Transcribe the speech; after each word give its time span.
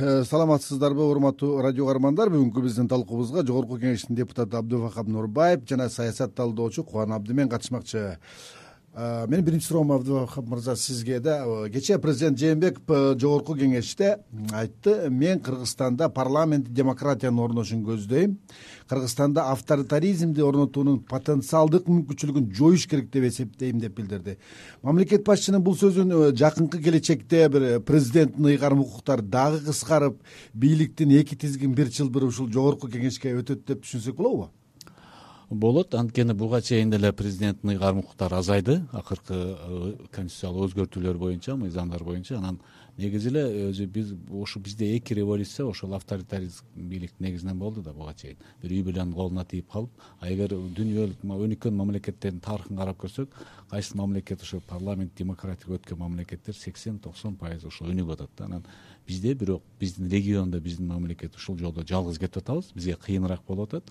э, 0.00 0.24
саламатсыздарбы 0.24 1.04
урматтуу 1.04 1.60
радио 1.62 1.86
каармандар? 1.86 2.30
Бүгүнкү 2.30 2.62
биздин 2.64 2.88
талкуубузга 2.88 3.44
жогорку 3.46 3.78
кеңештин 3.78 4.16
депутаты 4.16 4.56
абдывахап 4.58 5.08
нурбаев 5.08 5.64
жана 5.68 5.88
саясат 5.88 6.34
талдоочу 6.34 6.84
кубан 6.84 7.12
абдимен 7.12 7.48
катышмакчы 7.48 8.18
менин 8.98 9.44
биринчи 9.44 9.66
суроом 9.66 9.92
абдывахап 9.92 10.48
мырза 10.48 10.74
сизге 10.76 11.20
да 11.20 11.44
кечээ 11.70 11.98
президент 12.02 12.38
жээнбеков 12.38 13.18
жогорку 13.20 13.54
кеңеште 13.54 14.18
айтты 14.52 15.08
мен 15.08 15.38
кыргызстанда 15.38 16.08
парламенттик 16.08 16.72
демократиянын 16.72 17.38
орношун 17.38 17.84
көздөйм. 17.86 18.34
Кыргызстанда 18.88 19.44
авторитаризмди 19.52 20.42
орнотуунун 20.42 20.98
потенциалдык 21.06 21.86
мүмкүнчүлүгүн 21.86 22.50
жоюш 22.50 22.88
керек 22.90 23.12
деп 23.12 23.28
эсептейм 23.30 23.78
деп 23.78 23.94
билдирди. 24.00 24.38
Мамлекет 24.82 25.24
башчынын 25.24 25.62
бул 25.62 25.78
сөзүн 25.78 26.34
жакынкы 26.34 26.82
келечекте 26.82 27.48
бир 27.48 27.80
президенттин 27.80 28.50
ыйгарым 28.50 28.80
укуктары 28.82 29.22
дагы 29.22 29.62
кыскарып 29.68 30.18
бийликтин 30.54 31.14
эки 31.20 31.36
тизгин 31.36 31.74
бир 31.74 31.90
чылбыры 31.90 32.26
ушул 32.26 32.50
жогорку 32.50 32.88
кеңешке 32.88 33.36
өтөт 33.38 33.66
деп 33.68 33.84
түшүнсөк 33.84 34.16
болобу 34.16 34.50
болот. 35.50 35.94
Анткени 35.94 36.32
буга 36.32 36.60
чейин 36.62 36.90
деле 36.90 37.12
президенттин 37.12 37.70
ыйгарым 37.70 37.98
укуктары 37.98 38.36
азайды. 38.36 38.82
Акыркы 38.92 39.34
э, 39.34 39.96
конституциялык 40.12 40.70
өзгөртүүлөр 40.70 41.18
боюнча 41.18 41.56
мыйзамдар 41.56 42.04
боюнча. 42.04 42.38
Анан 42.38 42.60
негизи 42.98 43.30
эле 43.30 43.70
өзү 43.70 43.86
биз 43.86 44.12
ушу 44.30 44.60
бизде 44.60 44.96
эки 44.96 45.14
революция 45.14 45.66
ошол 45.66 45.94
авторитаризм 45.94 46.64
бийликтин 46.74 47.26
негизинен 47.26 47.58
болду 47.58 47.82
да 47.82 47.92
буга 47.92 48.14
чейин. 48.14 48.36
Бир 48.62 48.72
үй 48.72 48.82
бүлөнүн 48.82 49.14
колуна 49.14 49.44
тийип 49.44 49.70
калып 49.72 49.90
а 50.20 50.28
эгер 50.28 50.52
дүйнөлүк 50.52 51.24
өнүккөн 51.24 51.76
мамлекеттердин 51.78 52.40
тарыхын 52.40 52.76
карап 52.76 52.98
көрсөк 52.98 53.28
кайсы 53.70 53.96
мамлекет 53.96 54.42
ошо 54.42 54.60
парламент 54.60 55.14
демократия 55.16 55.70
өткөн 55.70 55.98
мамлекеттер 55.98 56.54
сексен 56.54 56.98
токсон 56.98 57.36
пайыз 57.36 57.64
ошо 57.64 57.84
өнүгүп 57.84 58.12
атат 58.18 58.30
да. 58.36 58.44
Анан 58.44 58.64
бизде 59.08 59.34
бирок 59.34 59.62
биздин 59.80 60.08
региондо 60.08 60.60
биздин 60.60 60.86
мамлекет 60.86 61.34
ушул 61.36 61.56
жолдо 61.58 61.84
жалгыз 61.86 62.18
кетип 62.18 62.42
атабыз. 62.42 62.70
Бизге 62.74 62.96
кыйыныраак 62.96 63.40
болуп 63.46 63.74
атат. 63.74 63.90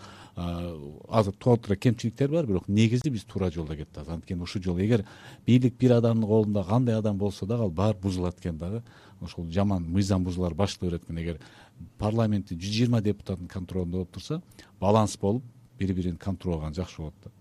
Азыр 1.10 1.34
толтура 1.34 1.76
кемчиликтер 1.76 2.30
бар 2.30 2.46
бирок 2.46 2.68
негизи 2.68 3.10
биз 3.10 3.24
туура 3.26 3.52
жолдо 3.52 3.76
кетип 3.76 3.98
атабыз. 3.98 4.14
Анткени 4.14 4.42
ушул 4.42 4.62
жолу 4.62 4.80
эгер 4.80 5.06
бийлик 5.46 5.78
бир 5.78 5.98
адамдын 5.98 6.28
колунда 6.28 6.64
кандай 6.64 6.96
адам 6.96 7.18
болсо 7.18 7.46
дагы 7.46 7.64
ал 7.64 7.72
баары 7.72 7.98
бузулат 7.98 8.40
экен 8.40 8.58
дагы 8.58 8.84
ошол 9.22 9.50
жаман 9.50 9.84
мыйзам 9.84 10.24
бузуулар 10.24 10.54
башыло 10.54 10.90
берет 10.90 11.04
экен. 11.04 11.18
Эгер 11.18 11.40
парламентте 11.98 12.56
жүз 12.56 12.74
жыйырма 12.74 13.02
депутаттын 13.02 13.48
контролунда 13.48 13.98
болуп 13.98 14.12
турса 14.12 14.42
баланс 14.80 15.18
болуп 15.18 15.44
бири 15.80 15.94
бирин 15.94 16.18
контролган 16.18 16.74
жакшы 16.74 16.98
болот 17.02 17.14
да 17.24 17.32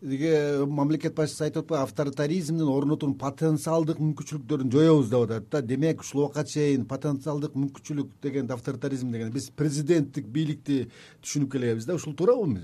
тиги 0.00 0.66
мамлекет 0.66 1.14
башчысы 1.16 1.46
айтып 1.46 1.64
атпайбы 1.64 1.82
авторитаризмдин 1.84 2.68
орнотуунун 2.68 3.16
потенциалдык 3.18 4.00
мүмкүнчүлүктөрүн 4.02 4.72
жоебуз 4.72 5.10
деп 5.10 5.26
атат 5.26 5.50
да. 5.50 5.62
Демек 5.62 6.02
ушул 6.04 6.24
убакка 6.24 6.44
чейин 6.44 6.86
потенциалдык 6.86 7.56
мүмкүнчүлүк 7.56 8.10
дегенди 8.22 8.52
авторитаризм 8.52 9.12
деген 9.12 9.32
биз 9.32 9.50
президенттик 9.50 10.28
бийликти 10.28 10.86
түшүнүп 11.24 11.52
келебиз 11.52 11.88
да. 11.88 11.96
Ушул 11.96 12.14
туурабы 12.14 12.60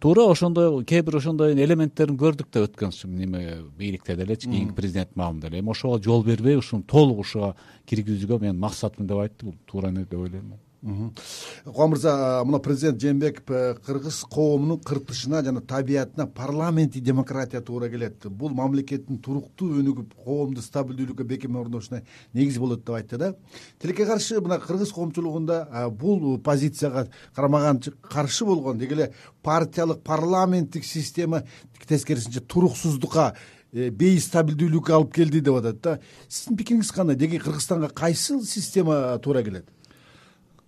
туура 0.00 0.26
ошондой 0.30 0.84
кээ 0.84 1.02
бир 1.02 1.16
ошондой 1.16 1.52
ошондойэлементтерин 1.52 2.18
көрдүк 2.20 2.50
да 2.52 2.66
өткөн 2.66 2.92
неме 3.16 3.62
бийликте 3.78 4.16
делечи 4.16 4.48
кийинки 4.48 4.74
президенттин 4.74 5.16
маалында 5.16 5.48
эле 5.48 5.60
эми 5.60 5.70
ошого 5.70 6.02
жол 6.02 6.24
бербей 6.24 6.56
ушуну 6.56 6.82
толук 6.82 7.24
ушуга 7.24 7.54
киргизүүгө 7.86 8.40
менин 8.40 8.60
максатым 8.60 9.06
деп 9.06 9.18
айтты. 9.18 9.46
Бул 9.46 9.56
туура 9.66 9.88
эмес 9.88 10.08
деп 10.08 10.20
ойлойм 10.20 10.52
кубан 10.82 11.90
мырза 11.90 12.42
мына 12.44 12.58
президент 12.58 13.00
жээнбеков 13.00 13.50
э, 13.50 13.74
кыргыз 13.84 14.24
коомунун 14.30 14.80
кыртышына 14.80 15.42
жана 15.42 15.60
табиятына 15.60 16.26
парламенттик 16.26 17.02
демократия 17.02 17.60
туура 17.60 17.88
келет. 17.88 18.26
Бул 18.26 18.50
мамлекеттин 18.50 19.18
туруктуу 19.18 19.80
өнүгүп 19.80 20.14
коомдун 20.24 20.62
стабилдүүлүккө 20.62 21.24
бекем 21.24 21.56
орношуна 21.56 22.02
негиз 22.34 22.58
болот 22.58 22.84
деп 22.84 22.94
айтты 22.94 23.18
да. 23.18 23.34
Тилекке 23.80 24.06
каршы 24.06 24.40
мына 24.40 24.60
кыргыз 24.60 24.92
коомчулугунда 24.92 25.90
бул 25.90 26.38
позицияга 26.38 27.08
карама 27.34 27.80
каршы 28.02 28.44
болгон 28.44 28.78
деги 28.78 28.92
эле 28.92 29.12
партиялык 29.42 30.02
парламенттик 30.02 30.84
система 30.84 31.42
тескерисинче 31.88 32.40
туруксуздукка 32.40 33.34
э, 33.72 33.90
бейстабилдүүлүккө 33.90 34.92
алып 34.92 35.14
келди 35.14 35.40
деп 35.40 35.56
атат 35.62 35.80
да. 35.80 35.98
Сиздин 36.28 36.60
пикириңиз 36.60 36.92
кандай? 36.92 37.16
Деги 37.16 37.38
кыргызстанга 37.38 37.88
кайсыл 37.88 38.44
система 38.44 39.18
туура 39.18 39.42
келет 39.42 39.72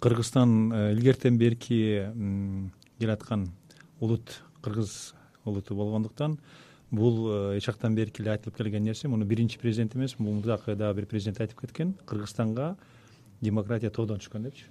кыргызстан 0.00 0.72
э, 0.72 0.92
илгертен 0.92 1.38
берки 1.38 2.06
келаткан 2.98 3.48
улут 4.00 4.42
кыргыз 4.62 5.14
улуту 5.44 5.74
болгондуктан 5.74 6.38
бул 6.90 7.28
э, 7.30 7.58
эч 7.58 7.66
жактан 7.66 7.94
берки 7.94 8.22
эле 8.22 8.32
айтылып 8.32 8.56
келген 8.56 8.84
нерсе. 8.84 9.08
Муну 9.08 9.24
биринчи 9.24 9.58
президент 9.58 9.96
эмес 9.96 10.18
мурдакы 10.18 10.76
дагы 10.76 11.00
бир 11.00 11.06
президент 11.06 11.40
айтып 11.40 11.60
кеткен. 11.60 11.94
Кыргызстанга 12.06 12.76
демократия 13.40 13.90
тоодон 13.90 14.18
түшкөн 14.18 14.42
депчи. 14.44 14.66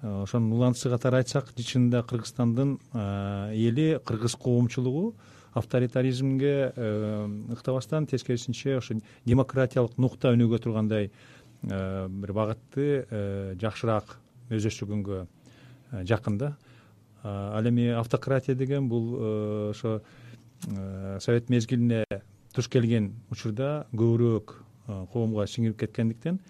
Э, 0.00 0.22
ошонун 0.22 0.52
уланысы 0.52 0.88
катары 0.88 1.18
айтсак 1.18 1.52
чынында 1.56 2.02
кыргызстандын 2.02 2.78
эли 3.52 4.00
кыргыз 4.04 4.36
коомчулугу 4.36 5.14
авторитаризмге 5.52 6.72
ыктабастан 7.52 8.06
тескерисинче 8.06 8.78
ошо 8.78 8.94
демократиялык 9.26 9.98
нукта 9.98 10.32
өнүгө 10.32 10.60
тургандай 10.62 11.10
бир 11.62 12.32
багытты 12.32 13.56
жакшыраак 13.60 14.20
өздөштүгүнгө 14.50 15.20
э, 15.24 16.04
жакын 16.04 16.38
да. 16.38 16.56
Ал 17.22 17.66
эми 17.68 17.88
автократия 17.92 18.54
деген 18.54 18.88
бул 18.88 19.14
э, 19.18 19.70
ошо 19.70 20.00
э, 20.66 21.18
совет 21.20 21.50
мезгилине 21.50 22.04
туш 22.54 22.68
келген 22.68 23.12
учурда 23.30 23.86
көбүрөөк 23.92 24.56
коомго 25.12 25.46
сиңирип 25.46 25.78
кеткендиктен 25.78 26.40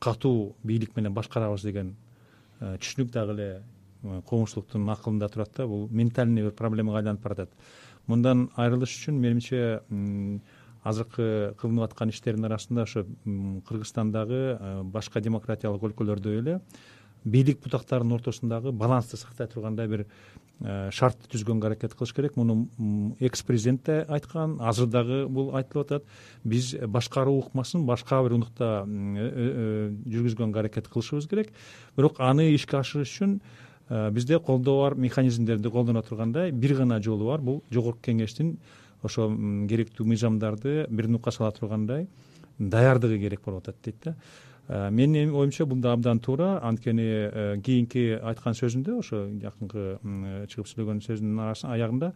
катуу 0.00 0.54
бийлик 0.64 0.96
менен 0.96 1.14
башкарабыз 1.14 1.62
деген 1.62 1.94
түшүнүк 2.60 3.12
дагы 3.12 3.36
эле 3.36 3.48
коомчулуктун 4.26 4.88
акылында 4.90 5.28
турат 5.28 5.52
да. 5.56 5.66
Бул 5.66 5.88
ментальный 5.90 6.42
бир 6.42 6.52
проблемага 6.52 6.98
айланып 6.98 7.22
баратат. 7.22 7.50
Мындан 8.06 8.48
айрылыш 8.56 8.96
үчүн 8.98 9.20
менимче 9.20 9.80
азыркы 10.84 11.54
кылынып 11.60 11.86
аткан 11.86 12.10
иштердин 12.12 12.44
арасында 12.48 12.84
ошо 12.84 13.06
кыргызстандагы 13.68 14.82
башка 14.92 15.22
демократиялык 15.24 15.86
өлкөлөрдөй 15.88 16.42
эле 16.42 16.58
бийлик 17.24 17.62
бутактарынын 17.64 18.18
ортосундагы 18.18 18.72
балансты 18.72 19.16
сактай 19.16 19.48
тургандай 19.48 19.88
бир 19.88 20.04
э, 20.60 20.90
шартты 20.92 21.28
түзгөнгө 21.32 21.70
аракет 21.70 21.94
кылыш 21.94 22.12
керек. 22.14 22.36
Муну 22.36 22.68
экс 23.20 23.42
президент 23.42 23.84
да 23.86 24.04
айткан 24.08 24.58
азыр 24.60 24.86
дагы 24.86 25.24
бул 25.28 25.54
айтылып 25.56 25.86
атат. 25.86 26.04
Биз 26.44 26.74
башкаруу 26.86 27.40
ыкмасын 27.40 27.86
башка 27.86 28.22
бир 28.22 28.36
унукта 28.36 28.84
э, 28.86 29.30
э, 29.32 29.90
жүргүзгөнгө 30.04 30.60
аракет 30.60 30.88
кылышыбыз 30.88 31.28
керек. 31.28 31.52
Бирок 31.96 32.20
аны 32.20 32.50
ишке 32.54 32.78
ашырыш 32.78 33.16
үчүн 33.16 33.40
бизде 34.12 34.38
колдо 34.40 34.78
бар 34.80 34.94
механизмдерди 34.94 35.70
колдоно 35.70 36.02
тургандай 36.02 36.52
бир 36.52 36.76
гана 36.76 37.02
жолу 37.02 37.26
бар. 37.32 37.40
Бул 37.40 37.62
жогорку 37.70 38.00
кеңештин 38.10 38.58
ошо 39.02 39.28
керектүү 39.68 40.06
мыйзамдарды 40.08 40.86
бир 40.88 41.08
нукка 41.08 41.32
сала 41.32 41.52
тургандай 41.52 42.08
даярдыгы 42.58 43.18
керек 43.18 43.44
болуп 43.44 43.68
атат 43.68 43.76
дейт 43.84 43.96
да 44.04 44.14
менин 44.68 45.34
оюмча 45.34 45.66
бул 45.66 45.78
да 45.80 45.92
абдан 45.92 46.20
туура 46.20 46.58
анткени 46.62 47.04
э, 47.04 47.60
кийинки 47.60 48.18
айткан 48.22 48.56
сөзүндө 48.56 48.98
ошо 48.98 49.26
жакынкы 49.42 49.98
чыгып 50.48 50.70
сүйлөгөн 50.70 51.02
сөзүнүн 51.04 51.42
аягында 51.68 52.12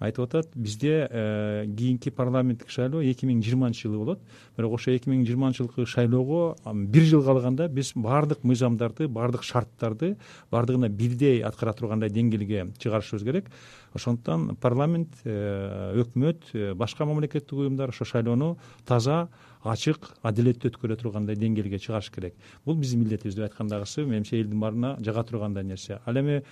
айтып 0.00 0.24
атат 0.24 0.48
бизде 0.54 1.08
э, 1.10 1.66
кийинки 1.66 2.10
парламенттик 2.10 2.70
шайлоо 2.70 3.02
эки 3.02 3.26
миң 3.26 3.42
жыйырманчы 3.42 3.88
жылы 3.88 3.98
болот. 3.98 4.20
Бирок 4.56 4.74
ошо 4.76 4.92
эки 4.92 5.08
миң 5.08 5.24
жыйырманчы 5.26 5.64
жылкы 5.64 5.86
шайлоого 5.86 6.56
бир 6.74 7.02
жыл 7.02 7.24
калганда 7.24 7.68
биз 7.68 7.92
баардык 7.94 8.44
мыйзамдарды 8.44 9.08
баардык 9.08 9.42
шарттарды 9.42 10.16
баардыгына 10.50 10.88
бирдей 10.88 11.42
аткара 11.42 11.72
тургандай 11.72 12.10
деңгээлге 12.10 12.72
чыгарышыбыз 12.78 13.24
керек. 13.24 13.50
Ошондуктан 13.94 14.56
парламент 14.60 15.16
өкмөт 15.24 16.52
башка 16.76 17.06
мамлекеттик 17.06 17.52
уюмдар 17.52 17.88
ошо 17.88 18.04
шайлоону 18.04 18.56
таза 18.84 19.28
ачык 19.66 20.10
адилеттүү 20.26 20.70
өткөрө 20.70 20.96
тургандай 21.00 21.36
деңгээлге 21.38 21.78
чыгарыш 21.82 22.10
керек. 22.14 22.36
Бул 22.64 22.76
биздин 22.78 23.02
милдетибиз 23.02 23.34
деп 23.34 23.48
айткандагысы 23.48 24.04
менимче 24.04 24.40
элдин 24.40 24.60
баарына 24.60 24.96
жага 25.00 25.24
тургандай 25.24 25.64
нерсе. 25.64 26.00
Ал 26.04 26.18
эми 26.20 26.38
э, 26.38 26.42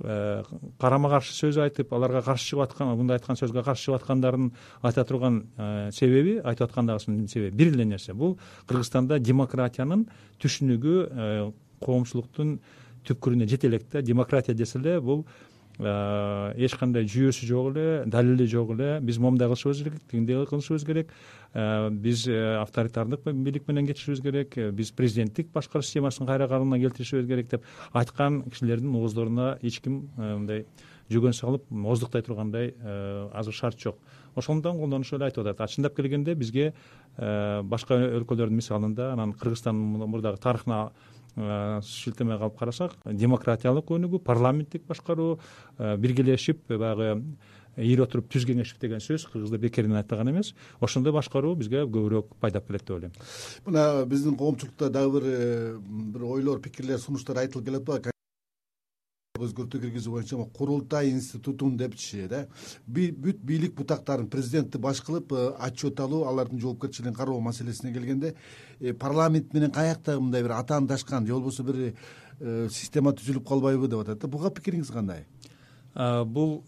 карама 0.00 1.10
каршы 1.12 1.34
сөз 1.36 1.58
айтып 1.60 1.92
аларга 1.92 2.22
каршы 2.24 2.50
чыгып 2.50 2.64
аткан 2.64 2.92
мындай 2.96 3.18
айткан 3.18 3.36
сөзгө 3.36 3.64
каршы 3.64 3.88
чыгып 3.88 4.00
аткандардын 4.00 4.50
айта 4.82 5.04
турган 5.04 5.42
э, 5.56 5.90
себеби 5.92 6.38
айтып 6.40 6.70
аткандагысынын 6.70 7.28
себеби 7.28 7.56
бир 7.56 7.74
эле 7.74 7.84
нерсе 7.84 8.14
бул 8.14 8.38
кыргызстанда 8.66 9.18
демократиянын 9.18 10.06
түшүнүгү 10.40 10.96
э, 11.10 11.50
коомчулуктун 11.84 12.58
түпкүрүнө 13.06 13.48
жете 13.48 13.68
элек 13.68 13.88
да 13.92 14.02
демократия 14.02 14.54
десе 14.54 14.78
эле 14.78 15.00
бул 15.00 15.26
эч 15.80 16.74
кандай 16.76 17.06
жүйөсү 17.08 17.46
жок 17.48 17.70
эле 17.72 18.04
далили 18.06 18.46
жок 18.46 18.74
эле. 18.74 18.98
Биз 19.00 19.18
момундай 19.18 19.48
кылышыбыз 19.48 19.82
керек 19.82 20.02
тигиндей 20.10 20.44
кылышыбыз 20.46 20.84
керек. 20.84 21.08
Э, 21.52 21.90
биз 21.90 22.28
э, 22.28 22.56
авторитардык 22.60 23.24
бийлик 23.24 23.66
менен 23.68 23.86
кетишибиз 23.86 24.20
керек. 24.20 24.56
Э, 24.56 24.70
биз 24.70 24.92
президенттик 24.92 25.50
башкаруу 25.52 25.82
системасын 25.82 26.26
кайра 26.26 26.46
калыбына 26.48 26.78
келтиришибиз 26.78 27.26
керек 27.26 27.50
деп 27.50 27.64
айткан 27.92 28.42
кишилердин 28.42 28.94
ооздоруна 28.94 29.58
эч 29.62 29.80
ким 29.80 30.10
мындай 30.16 30.66
жөгөн 31.10 31.34
салып 31.34 31.64
ооздуктай 31.72 32.22
тургандай 32.22 32.74
азыр 33.32 33.54
шарт 33.54 33.80
жок. 33.80 33.98
Ошондуктан 34.36 34.78
колдонушуп 34.78 35.18
эле 35.18 35.24
айтып 35.24 35.46
атат. 35.46 35.60
А 35.60 35.66
чындап 35.66 35.96
келгенде 35.96 36.34
бизге 36.34 36.72
башка 37.16 37.98
өлкөлөрдүн 37.98 38.54
мисалында 38.54 39.12
анан 39.12 39.32
кыргызстандын 39.32 40.06
мурдагы 40.06 40.38
тарыхына 40.38 40.92
шилтеме 41.36 42.38
кылып 42.38 42.58
карасак 42.58 42.96
демократиялык 43.04 43.90
өнүгүү 43.90 44.22
парламенттик 44.24 44.86
башкаруу 44.88 45.38
биргелешип 45.78 46.66
баягы 46.68 47.22
ийип 47.76 48.02
отуруп 48.04 48.28
түз 48.32 48.44
кеңешип 48.48 48.80
деген 48.82 49.00
сөз 49.00 49.26
кыргызда 49.30 49.58
бекерден 49.58 49.96
айтылган 50.00 50.32
эмес. 50.32 50.54
Ошондой 50.80 51.14
башкаруу 51.14 51.54
бизге 51.56 51.84
көбүрөөк 51.86 52.34
пайдап 52.40 52.66
келет 52.66 52.82
деп 52.82 52.96
ойлойм. 52.96 53.12
Мына 53.66 54.04
биздин 54.06 54.36
коомчулукта 54.36 54.90
дагы 54.90 55.20
бир 55.20 55.78
бир 56.12 56.24
ойлор 56.24 56.60
пикирлер 56.60 56.98
сунуштар 56.98 57.44
айтылып 57.44 57.70
атпайбы 57.78 58.19
өзгөртүү 59.46 59.80
киргизүү 59.84 60.14
боюнча 60.14 60.38
курултай 60.56 61.10
институтун 61.10 61.76
депчи 61.80 62.26
да 62.30 62.44
бүт 62.86 63.42
бийлик 63.46 63.74
бутактарын 63.78 64.28
президентти 64.30 64.78
баш 64.78 65.00
кылып 65.06 65.32
э, 65.32 65.46
отчет 65.58 66.00
алуу 66.00 66.24
алардын 66.28 66.60
жоопкерчилигин 66.60 67.14
кароо 67.14 67.40
маселесине 67.40 67.92
келгенде 67.92 68.34
э, 68.80 68.92
парламент 68.92 69.54
менен 69.54 69.70
каякта 69.70 70.20
мындай 70.20 70.42
бир 70.42 70.56
атаандашкан 70.58 71.26
же 71.26 71.32
болбосо 71.32 71.64
бир 71.64 71.94
э, 72.40 72.68
система 72.70 73.12
түзүлүп 73.12 73.46
калбайбы 73.48 73.88
деп 73.88 74.04
атат 74.04 74.20
да. 74.20 74.28
Буга 74.28 74.50
пикириңиз 74.50 74.92
кандай? 74.92 75.26
Бул 75.94 76.62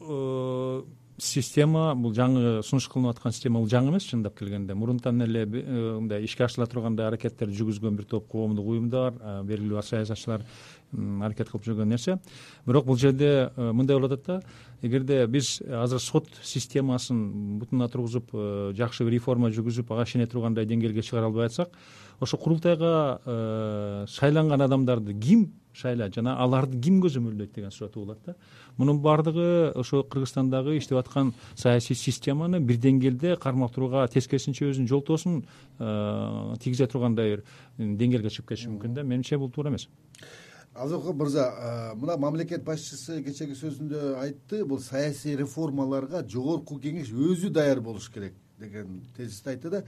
система 1.22 1.92
бул 1.94 2.12
жаңы 2.16 2.60
сунуш 2.66 2.88
кылынып 2.90 3.14
аткан 3.14 3.32
система 3.32 3.60
бул 3.62 3.70
жаңы 3.70 3.92
эмес 3.92 4.08
чындап 4.10 4.36
келгенде. 4.38 4.74
Мурунтан 4.74 5.22
эле 5.22 5.46
мындай 5.46 6.24
ишке 6.26 6.44
ашырыла 6.44 6.66
тургандай 6.66 7.06
аракеттерди 7.06 7.56
жүргүзгөн 7.60 7.96
бир 8.00 8.08
топ 8.10 8.26
коомдук 8.32 8.66
уюмдар 8.74 9.14
белгилүү 9.46 9.82
саясатчылар 9.86 10.42
аракет 10.92 11.48
кылып 11.48 11.64
жүргөн 11.66 11.88
нерсе. 11.94 12.18
Бирок 12.66 12.86
бул 12.86 12.98
жерде 13.00 13.50
э, 13.56 13.72
мындай 13.72 13.96
болуп 13.96 14.12
атат 14.12 14.26
да 14.26 14.42
эгерде 14.82 15.26
биз 15.26 15.60
азыр 15.62 16.00
сот 16.00 16.28
системасын 16.42 17.58
бутуна 17.58 17.88
тургузуп 17.88 18.30
э, 18.34 18.72
жакшы 18.76 19.04
бир 19.04 19.16
реформа 19.16 19.50
жүргүзүп 19.50 19.92
ага 19.94 20.04
ишене 20.04 20.26
тургандай 20.26 20.66
деңгээлге 20.66 21.02
чыгара 21.02 21.30
албай 21.30 21.46
атсак 21.46 21.72
ошо 22.20 22.36
курултайга 22.36 23.20
э, 23.24 24.06
шайланган 24.08 24.60
адамдарды 24.60 25.14
ким 25.14 25.52
шайлайт 25.72 26.14
жана 26.14 26.36
аларды 26.42 26.78
ким 26.80 27.00
көзөмөлдөйт 27.02 27.54
деген 27.54 27.70
суроо 27.70 27.90
туулат 27.90 28.18
да. 28.26 28.34
Мунун 28.76 29.00
баардыгы 29.00 29.72
ошо 29.74 30.02
кыргызстандагы 30.02 30.76
иштеп 30.78 30.98
аткан 30.98 31.32
саясий 31.54 31.96
системаны 31.96 32.60
бир 32.60 32.76
деңгээлде 32.76 33.36
кармап 33.40 33.74
турууга 33.74 34.06
тескерисинче 34.08 34.70
өзүнүн 34.70 34.88
жолтоосун 34.88 35.42
тийгизе 36.60 36.86
тургандай 36.86 37.36
бир 37.36 37.44
деңгээлге 37.78 38.30
чыгып 38.30 38.52
кетиши 38.52 38.70
мүмкүн 38.70 38.94
да. 38.94 39.02
Менимче 39.02 39.38
бул 39.38 39.50
туура 39.50 39.70
эмес. 39.70 39.88
Абдывахап 40.74 41.16
мырза 41.16 41.50
мына 42.00 42.16
мамлекет 42.16 42.64
башчысы 42.64 43.22
кечеги 43.22 43.52
сөзүндө 43.52 44.16
айтты 44.22 44.64
бул 44.64 44.80
саясий 44.80 45.36
реформаларга 45.36 46.22
жогорку 46.24 46.78
кеңеш 46.80 47.12
өзү 47.12 47.50
даяр 47.52 47.80
болуш 47.80 48.08
керек 48.08 48.32
деген 48.58 49.02
тезисти 49.16 49.50
айтты 49.52 49.70
да 49.70 49.82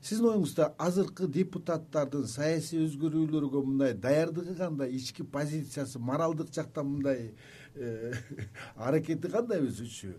сиздин 0.00 0.30
оюңузда 0.32 0.72
азыркы 0.78 1.28
депутаттардын 1.28 2.26
саясий 2.26 2.84
өзгөрүүлөргө 2.86 3.64
мындай 3.66 3.94
даярдыгы 3.94 4.54
кандай 4.56 4.94
ички 4.96 5.22
позициясы 5.22 5.98
моралдык 5.98 6.54
жактан 6.54 6.86
мындай 6.94 7.34
э, 7.74 8.14
аракети 8.76 9.30
кандай 9.30 9.62
өзүчө 9.66 10.14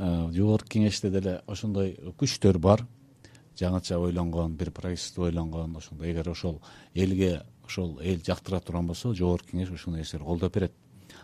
жогорку 0.00 0.68
кеңеште 0.68 1.10
деле 1.12 1.40
ошондой 1.46 1.96
күчтөр 2.18 2.58
бар. 2.58 2.86
Жаңыча 3.60 3.98
ойлонгон 4.00 4.54
бир 4.56 4.70
прогрессивдүү 4.72 5.26
ойлонгон 5.28 5.76
ошондой 5.76 6.12
эгер 6.12 6.30
ошол 6.30 6.60
элге 6.94 7.42
ошол 7.66 7.98
эл 8.00 8.22
жактыра 8.24 8.60
турган 8.60 8.86
болсо 8.86 9.12
жогорку 9.14 9.52
кеңеш 9.52 9.70
ушундай 9.74 10.00
нерселерди 10.00 10.24
колдоп 10.24 10.54
берет. 10.54 10.72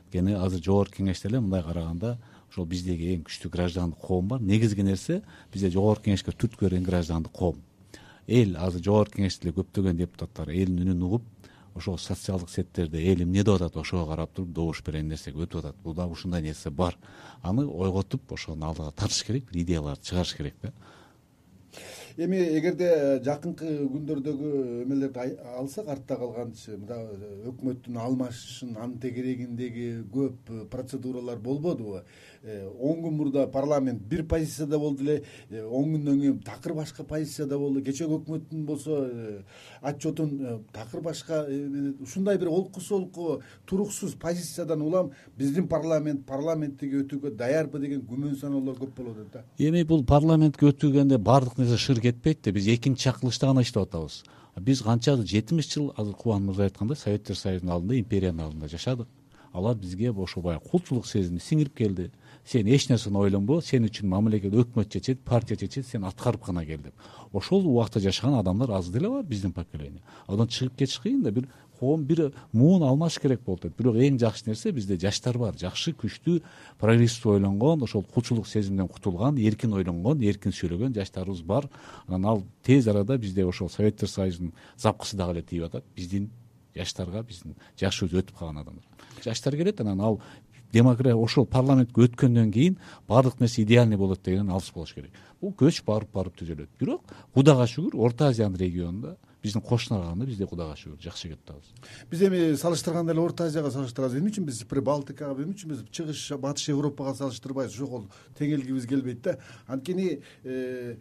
Анткени 0.05 0.35
азыр 0.37 0.63
жогорку 0.63 0.99
кеңеште 0.99 1.29
эле 1.31 1.41
мындай 1.41 1.63
караганда 1.63 2.19
ошол 2.51 2.67
биздеги 2.67 3.15
эң 3.15 3.25
күчтүү 3.27 3.51
граждандык 3.53 3.99
коом 4.01 4.29
бар. 4.29 4.41
Негизги 4.41 4.83
нерсе 4.83 5.23
бизде 5.53 5.71
жогорку 5.71 6.09
кеңешке 6.09 6.33
түрткү 6.33 6.67
берген 6.69 6.85
граждандык 6.85 7.33
коом. 7.33 7.63
Эл 8.27 8.57
азыр 8.57 8.83
жогорку 8.83 9.19
кеңеште 9.19 9.49
эле 9.49 9.57
көптөгөн 9.59 10.01
депутаттар 10.01 10.51
элдин 10.51 10.87
үнүн 10.87 11.07
угуп 11.07 11.25
ошол 11.77 11.99
социалдык 11.99 12.51
сеттерде 12.51 13.03
эл 13.13 13.23
эмне 13.23 13.45
деп 13.45 13.57
атат 13.57 13.77
ошого 13.77 14.07
карап 14.09 14.33
туруп 14.33 14.53
добуш 14.53 14.83
берген 14.83 15.09
нерсеге 15.09 15.45
өтүп 15.45 15.61
атат. 15.61 15.77
Бул 15.85 15.95
дагы 15.95 16.13
ушундай 16.13 16.43
нерсе 16.43 16.71
бар. 16.71 16.97
Аны 17.43 17.67
ойготуп 17.67 18.33
ошонун 18.33 18.65
алдыга 18.71 18.93
тартыш 18.93 19.25
керек 19.25 19.51
бир 19.51 19.63
идеяларды 19.63 20.03
чыгарыш 20.03 20.35
керек 20.37 20.55
да 20.63 20.73
эми 22.17 22.39
эгерде 22.57 22.87
э, 22.89 23.09
жакынкы 23.25 23.67
күндөрдөгү 23.93 24.53
эмелерди 24.87 25.37
алсак 25.59 25.91
артта 25.93 26.17
калганчы 26.17 26.79
мына 26.81 26.97
э, 27.13 27.33
өкмөттүн 27.51 27.99
алмашышын 28.01 28.77
анын 28.77 28.97
тегерегиндеги 29.03 29.89
көп 30.13 30.49
э, 30.49 30.65
процедуралар 30.73 31.39
болбодубу. 31.39 32.01
Он 32.47 33.01
күн 33.03 33.17
мурда 33.17 33.49
парламент 33.51 34.03
бир 34.07 34.23
позицияда 34.25 34.79
болду 34.79 35.03
эле 35.03 35.25
он 35.67 35.97
күндөн 35.97 36.21
кийин 36.21 36.39
такыр 36.47 36.75
башка 36.75 37.03
позицияда 37.03 37.59
болду. 37.59 37.83
Кечеги 37.83 38.15
өкмөттүн 38.15 38.65
болсо 38.65 39.01
отчетун 39.83 40.63
такыр 40.73 41.01
башка 41.03 41.43
ушундай 42.01 42.39
бир 42.39 42.49
олку 42.49 42.81
солку 42.81 43.41
туруксуз 43.67 44.15
позициядан 44.15 44.81
улам 44.83 45.11
биздин 45.37 45.67
парламент 45.67 46.25
парламенттиги 46.27 47.03
өтүүгө 47.03 47.35
даярбы 47.37 47.81
деген 47.83 48.07
күмөн 48.07 48.39
саноолор 48.39 48.79
көп 48.79 48.95
болуп 48.97 49.19
атат 49.19 49.33
да. 49.33 49.45
Эми 49.59 49.83
бул 49.83 50.05
парламентке 50.07 50.71
өтүүгөндө 50.71 51.19
баардык 51.19 51.59
нерсе 51.59 51.81
шыр 51.83 52.01
кетпейт 52.07 52.43
да 52.45 52.53
биз 52.53 52.67
экинчи 52.69 53.03
чакырылышта 53.05 53.47
гана 53.47 53.63
иштеп 53.63 53.83
атабыз. 53.83 54.23
Биз 54.57 54.83
канча 54.83 55.17
жетимиш 55.17 55.69
жыл 55.73 55.93
азыр 55.97 56.15
кубан 56.15 56.47
мырза 56.47 56.65
айткандай 56.65 56.97
советтер 56.97 57.37
союзунун 57.37 57.75
алдында 57.75 57.99
империянын 57.99 58.45
алдында 58.47 58.69
жашадык. 58.69 59.09
Алар 59.53 59.77
бизге 59.77 60.11
ошо 60.11 60.41
баягы 60.41 60.69
кулчулук 60.71 61.07
сезими 61.07 61.39
сиңирип 61.39 61.75
келди 61.75 62.11
сен 62.47 62.67
эч 62.67 62.89
нерсени 62.89 63.19
ойлонбо 63.19 63.61
сен 63.61 63.85
үчүн 63.89 64.09
мамлекет 64.09 64.55
өкмөт 64.55 64.93
чечет 64.93 65.21
партия 65.25 65.57
чечет 65.57 65.87
сен 65.87 66.05
аткарып 66.05 66.47
гана 66.47 66.65
кел 66.65 66.79
деп. 66.79 66.95
Ошол 67.33 67.67
убакта 67.67 68.01
жашаган 68.01 68.39
адамдар 68.39 68.71
аз 68.71 68.91
деле 68.91 69.09
бар 69.09 69.25
биздин 69.25 69.53
поколение. 69.53 70.03
Андан 70.27 70.47
чыгып 70.47 70.77
кетиш 70.77 71.01
кыйын 71.01 71.23
да 71.23 71.33
бир 71.33 71.49
коом 71.81 72.05
бир 72.05 72.33
муун 72.53 72.83
алмаш 72.83 73.19
керек 73.19 73.43
болуп 73.45 73.65
атат 73.65 73.77
бирок 73.77 73.97
эң 73.97 74.19
жакшы 74.19 74.47
нерсе 74.47 74.73
бизде 74.73 74.97
жаштар 74.97 75.39
бар. 75.39 75.59
Жакшы 75.59 75.93
күчтүү 75.93 76.41
прогрессивдүү 76.79 77.35
ойлонгон 77.35 77.83
ошол 77.83 78.05
кулчулук 78.05 78.47
сезимден 78.47 78.89
кутулган 78.89 79.37
эркин 79.39 79.75
ойлонгон 79.75 80.23
эркин 80.23 80.53
сүйлөгөн 80.53 80.95
жаштарыбыз 80.95 81.43
бар. 81.43 81.69
Анан 82.07 82.25
ал 82.25 82.43
тез 82.63 82.87
арада 82.89 83.19
бизде 83.19 83.45
ошол 83.45 83.69
советтер 83.69 84.09
союзунун 84.09 84.55
запкысы 84.79 85.17
дагы 85.17 85.33
эле 85.33 85.43
тийип 85.43 85.65
атат. 85.65 85.85
Биздин 85.97 86.31
жаштарга 86.77 87.23
биздин 87.23 87.57
жашыбыз 87.81 88.23
өтүп 88.23 88.39
калган 88.39 88.63
адамдар. 88.63 88.85
Жаштар 89.25 89.57
келет 89.57 89.81
анан 89.81 90.01
ал 90.01 90.21
демократия 90.73 91.17
ошол 91.17 91.47
парламентке 91.47 92.07
өткөндөн 92.07 92.53
кийин 92.53 92.79
баардык 93.09 93.41
нерсе 93.41 93.63
идеальный 93.63 93.97
болот 93.97 94.23
дегенден 94.25 94.53
алыс 94.53 94.71
болуш 94.75 94.95
керек. 94.95 95.13
Бул 95.41 95.53
көч 95.53 95.83
барып 95.87 96.13
барып 96.13 96.37
түзөлөт. 96.41 96.69
Бирок 96.81 97.03
кудайга 97.35 97.67
шүгүр 97.67 97.97
орто 97.97 98.29
азиянын 98.31 98.59
регионунда 98.59 99.17
биздин 99.43 99.63
кошунага 99.63 100.03
караганда 100.03 100.27
бизде 100.27 100.47
кудайга 100.47 100.77
шүгүр 100.77 101.01
жакшы 101.03 101.29
кетип 101.29 101.51
атабыз 101.51 101.71
биз 102.11 102.23
эми 102.27 102.57
салыштырганда 102.57 103.13
эле 103.13 103.21
орто 103.21 103.45
азияга 103.45 103.71
салыштырабыз. 103.71 104.19
Эмне 104.19 104.33
үчүн 104.33 104.47
биз 104.49 104.63
прибалтикага 104.69 105.43
эмне 105.43 105.55
үчүн 105.55 105.71
биз 105.71 105.85
чыгыш 105.91 106.23
батыш 106.43 106.71
европага 106.73 107.15
салыштырбайбыз. 107.15 107.77
Ошого 107.77 108.07
теңелгибиз 108.39 108.89
келбейт 108.89 109.23
да. 109.23 109.39
Анткени 109.67 110.21
э, 110.45 110.97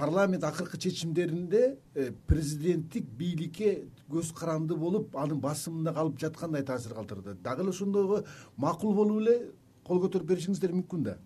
парламент 0.00 0.44
акыркы 0.44 0.78
чечимдеринде 0.78 1.76
э, 1.94 2.12
президенттик 2.26 3.04
бийликке 3.04 3.84
көз 4.08 4.32
каранды 4.32 4.74
болуп 4.74 5.16
анын 5.16 5.42
басымында 5.42 5.92
калып 5.92 6.16
жаткандай 6.22 6.64
таасир 6.64 6.94
калтырды. 6.96 7.34
Дагы 7.44 7.66
эле 7.66 7.74
ошондойго 7.74 8.22
макул 8.56 8.94
болуп 8.96 9.20
эле 9.20 9.34
кол 9.84 10.00
көтөрүп 10.00 10.32
беришиңиздер 10.32 10.72
мүмкүн 10.78 11.04
да. 11.04 11.18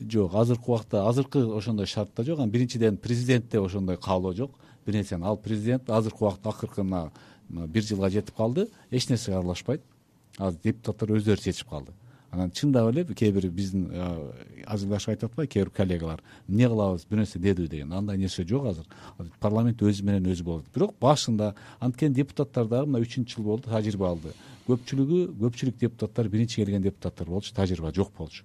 Жок 0.00 0.34
азыркы 0.34 0.72
убакта 0.72 1.06
азыркы 1.06 1.44
ошондой 1.54 1.86
шартта 1.86 2.24
жок. 2.26 2.40
Анан 2.40 2.50
биринчиден 2.50 2.98
президентте 2.98 3.62
ошондой 3.62 3.96
каалоо 3.96 4.34
жок. 4.34 4.58
Бир 4.84 4.96
нерсени 4.98 5.22
ал 5.22 5.38
президент 5.38 5.88
азыркы 5.88 6.24
убакта 6.24 6.50
акыркы 6.50 6.82
мына 6.82 7.12
бир 7.48 7.82
жылга 7.82 8.10
жетип 8.10 8.34
калды. 8.34 8.70
Эч 8.90 9.08
нерсеге 9.08 9.38
аралашпайт. 9.38 9.82
Азыр 10.38 10.58
депутаттар 10.64 11.14
өздөрү 11.14 11.38
чечип 11.38 11.68
калды 11.68 11.94
анан 12.32 12.50
чындап 12.50 12.88
эле 12.90 13.04
кээ 13.04 13.32
бир 13.32 13.48
биздин 13.52 13.90
азырдашып 14.66 15.12
айтып 15.12 15.30
атпайбы 15.30 15.52
кээ 15.52 15.64
бир 15.64 15.70
коллегалар 15.76 16.22
эмне 16.48 16.68
кылабыз 16.68 17.04
бир 17.10 17.18
нерсе 17.18 17.38
дедиби 17.38 17.68
деген 17.68 17.92
андай 17.92 18.16
нерсе 18.16 18.44
жок 18.48 18.66
азыр. 18.66 18.86
Парламент 19.40 19.82
өзү 19.82 20.04
менен 20.04 20.30
өзү 20.32 20.44
болот 20.44 20.64
бирок 20.74 20.94
башында 21.00 21.54
анткени 21.80 22.14
депутаттар 22.14 22.66
дагы 22.66 22.86
мына 22.88 23.04
үчүнчү 23.04 23.36
жыл 23.36 23.44
болду 23.44 23.68
тажрыйба 23.68 24.08
алды. 24.08 24.32
Көпчүлүгү 24.66 25.26
көпчүлүк 25.42 25.76
депутаттар 25.78 26.28
биринчи 26.28 26.62
келген 26.62 26.82
депутаттар 26.82 27.28
болчу 27.28 27.52
тажрыйба 27.54 27.92
жок 27.92 28.12
болчу 28.16 28.44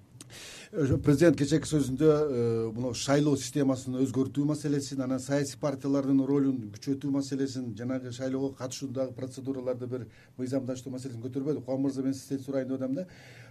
президент 0.72 1.38
кечээки 1.40 1.68
сөзүндө 1.70 2.08
э, 2.12 2.42
мына 2.76 2.94
шайлоо 2.98 3.38
системасын 3.40 3.98
өзгөртүү 4.04 4.46
маселесин 4.50 5.02
анан 5.02 5.20
саясий 5.24 5.60
партиялардын 5.62 6.20
ролун 6.28 6.58
күчөтүү 6.76 7.12
маселесин 7.12 7.74
жанагы 7.78 8.12
шайлоого 8.12 8.54
катышуудагы 8.58 9.14
процедураларды 9.16 9.88
бир 9.88 10.08
мыйзамдаштоо 10.38 10.92
маселесин 10.92 11.24
көтөрбөдү 11.24 11.64
кубан 11.64 11.84
мырза 11.86 12.04
мен 12.04 12.14
сизден 12.14 12.44
сурайын 12.44 12.68
деп 12.68 12.82
атам 12.82 12.96
да 12.96 13.06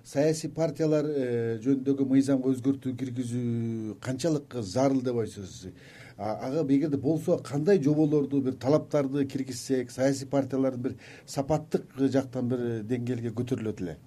саясий 0.04 0.50
партиялар 0.50 1.06
э, 1.08 1.60
жөнүндөгү 1.64 2.08
мыйзамга 2.10 2.52
өзгөртүү 2.52 2.96
киргизүү 3.00 3.96
канчалык 4.00 4.58
зарыл 4.60 5.00
деп 5.02 5.22
ойсуз 5.22 5.70
ага 6.18 6.64
эгерде 6.68 6.96
болсо 6.96 7.38
кандай 7.38 7.82
жоболорду 7.82 8.40
бир 8.40 8.54
талаптарды 8.54 9.24
киргизсек 9.26 9.90
саясий 9.90 10.26
партиялардын 10.26 10.82
бир 10.82 10.94
сапаттык 11.26 11.96
жактан 12.12 12.48
бир 12.48 12.62
деңгээлге 12.84 13.32
көтөрүлөт 13.36 13.82
эле? 13.82 13.96
Э, 13.96 14.05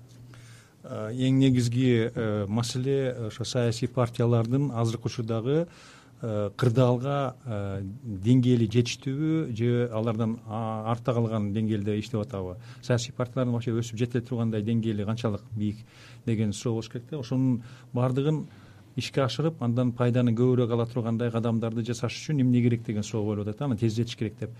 эң 0.84 1.40
негизги 1.40 2.10
э, 2.14 2.46
маселе 2.48 3.28
ошо 3.28 3.46
саясий 3.46 3.88
партиялардын 3.88 4.72
азыркы 4.72 5.08
учурдагы 5.08 5.68
Э, 6.22 6.50
кырдаалга 6.60 7.36
э, 7.48 7.82
деңгээли 8.04 8.66
жетиштүүбү 8.68 9.54
же 9.56 9.86
алардан 9.96 10.34
артта 10.52 11.14
калган 11.16 11.54
деңгээлде 11.56 11.96
иштеп 12.02 12.26
атабы. 12.26 12.58
Саясий 12.84 13.16
партиялардын 13.16 13.56
вообще 13.56 13.72
өсүп 13.72 13.96
жетиле 14.02 14.26
тургандай 14.28 14.66
деңгээли 14.68 15.06
канчалык 15.08 15.46
бийик 15.56 15.80
деген 16.26 16.52
суроо 16.52 16.74
болуш 16.74 16.90
керек 16.92 17.08
да. 17.10 17.22
Ошонун 17.24 17.62
баардыгын 17.94 18.42
ишке 19.00 19.24
ашырып 19.24 19.64
андан 19.64 19.94
пайданы 19.96 20.36
көбүрөөк 20.36 20.76
ала 20.76 20.90
тургандай 20.92 21.32
кадамдарды 21.32 21.88
жасаш 21.88 22.20
үчүн 22.20 22.44
эмне 22.44 22.66
керек 22.68 22.84
деген 22.84 23.08
суроо 23.08 23.24
коюлуп 23.24 23.48
атат 23.48 23.70
аны 23.70 23.78
тездетиш 23.78 24.20
керек 24.20 24.36
деп. 24.42 24.52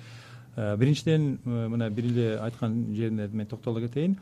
Э, 0.56 0.78
биринчиден 0.78 1.42
мына 1.44 1.90
бир 1.90 2.06
эле 2.06 2.38
айткан 2.40 2.86
жерине 2.96 3.28
мен 3.34 3.48
токтоло 3.48 3.82
кетейин 3.82 4.16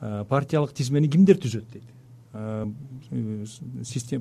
партиялык 0.00 0.72
тизмени 0.72 1.08
кимдер 1.08 1.38
түзөт 1.40 1.66
дейт? 1.72 1.88
Э, 2.32 2.66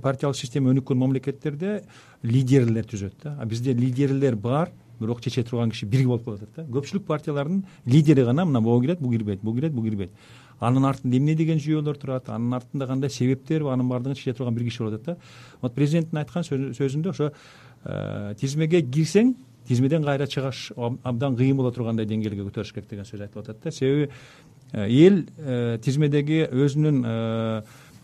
партиялык 0.02 0.36
система 0.36 0.72
өнүккөн 0.74 0.98
мамлекеттерде 0.98 1.84
лидерлер 2.24 2.88
түзөт 2.90 3.24
да. 3.24 3.36
А 3.40 3.46
бизде 3.46 3.74
лидерлер 3.74 4.36
бар 4.36 4.72
бирок 5.00 5.22
чече 5.22 5.44
турган 5.44 5.70
киши 5.70 5.86
бир 5.86 6.06
болуп 6.08 6.26
калып 6.26 6.44
атат 6.44 6.56
да. 6.56 6.66
Көпчүлүк 6.74 7.06
партиялардын 7.06 7.64
лидери 7.86 8.26
гана 8.26 8.46
мына 8.46 8.62
могу 8.62 8.82
кирет 8.82 9.00
бул 9.00 9.12
кирбейт 9.12 9.42
бул 9.42 9.56
кирет 9.56 9.74
бул 9.74 9.84
кирбейт. 9.84 10.12
Анын 10.60 10.90
артында 10.90 11.18
эмне 11.18 11.36
деген 11.36 11.62
жүйөлөр 11.62 12.00
турат 12.02 12.30
анын 12.30 12.58
артында 12.58 12.88
кандай 12.88 13.10
себептер 13.10 13.62
анын 13.70 13.88
баардыгын 13.90 14.18
чече 14.18 14.34
турган 14.34 14.56
бир 14.56 14.64
киши 14.64 14.84
болуп 14.84 15.00
атат 15.00 15.06
да. 15.06 15.22
Вот 15.62 15.76
президенттин 15.76 16.18
айткан 16.18 16.44
сөзүндө 16.44 17.14
ошо 17.14 17.32
э, 17.86 18.34
тизмеге 18.42 18.82
кирсең 18.82 19.36
тизмеден 19.70 20.04
кайра 20.04 20.26
чыгаш 20.28 20.72
абдан 21.04 21.36
кыйын 21.38 21.58
боло 21.58 21.72
тургандай 21.72 22.08
деңгээлге 22.10 22.48
көтөрүш 22.48 22.74
керек 22.74 22.90
деген 22.90 23.06
сөз 23.06 23.22
айтылып 23.22 23.46
атат 23.46 23.64
да. 23.64 23.72
Себеби 23.72 24.10
э, 24.10 24.10
эл 24.74 25.24
тизмедеги 25.82 26.44
өзүнүн 26.46 27.06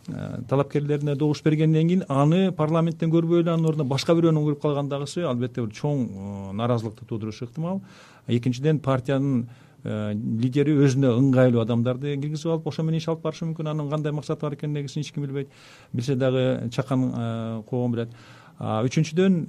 Э, 0.07 0.37
талапкерлерине 0.47 1.15
добуш 1.15 1.41
бергенден 1.41 1.87
кийин 1.87 2.03
аны 2.07 2.51
парламенттен 2.53 3.09
көрбөй 3.09 3.41
эле 3.41 3.49
анын 3.55 3.71
ордуна 3.71 3.87
башка 3.89 4.13
бирөөнү 4.13 4.43
коюп 4.43 4.59
калгандагысы 4.61 5.23
албетте 5.25 5.63
бир 5.63 5.71
чоң 5.73 6.03
э, 6.05 6.51
нааразылыкты 6.59 7.07
туудурушу 7.09 7.47
ыктымал. 7.47 7.81
Экинчиден 8.27 8.77
партиянын 8.85 9.47
э, 9.83 10.13
лидери 10.13 10.75
өзүнө 10.77 11.09
ыңгайлуу 11.23 11.63
адамдарды 11.63 12.13
киргизип 12.21 12.53
алып 12.53 12.69
ошо 12.69 12.85
менен 12.85 13.01
иш 13.01 13.09
алып 13.09 13.25
барышы 13.25 13.49
мүмкүн. 13.49 13.71
Анын 13.71 13.89
кандай 13.89 14.13
максаты 14.13 14.45
бар 14.45 14.53
экенин 14.53 14.77
негизин 14.77 15.01
эч 15.01 15.11
ким 15.11 15.25
билбейт. 15.25 15.49
Билсе 15.91 16.15
дагы 16.15 16.69
чакан 16.69 17.63
койгон 17.65 17.97
билет 17.97 18.13
үчүнчүдөн 18.61 19.41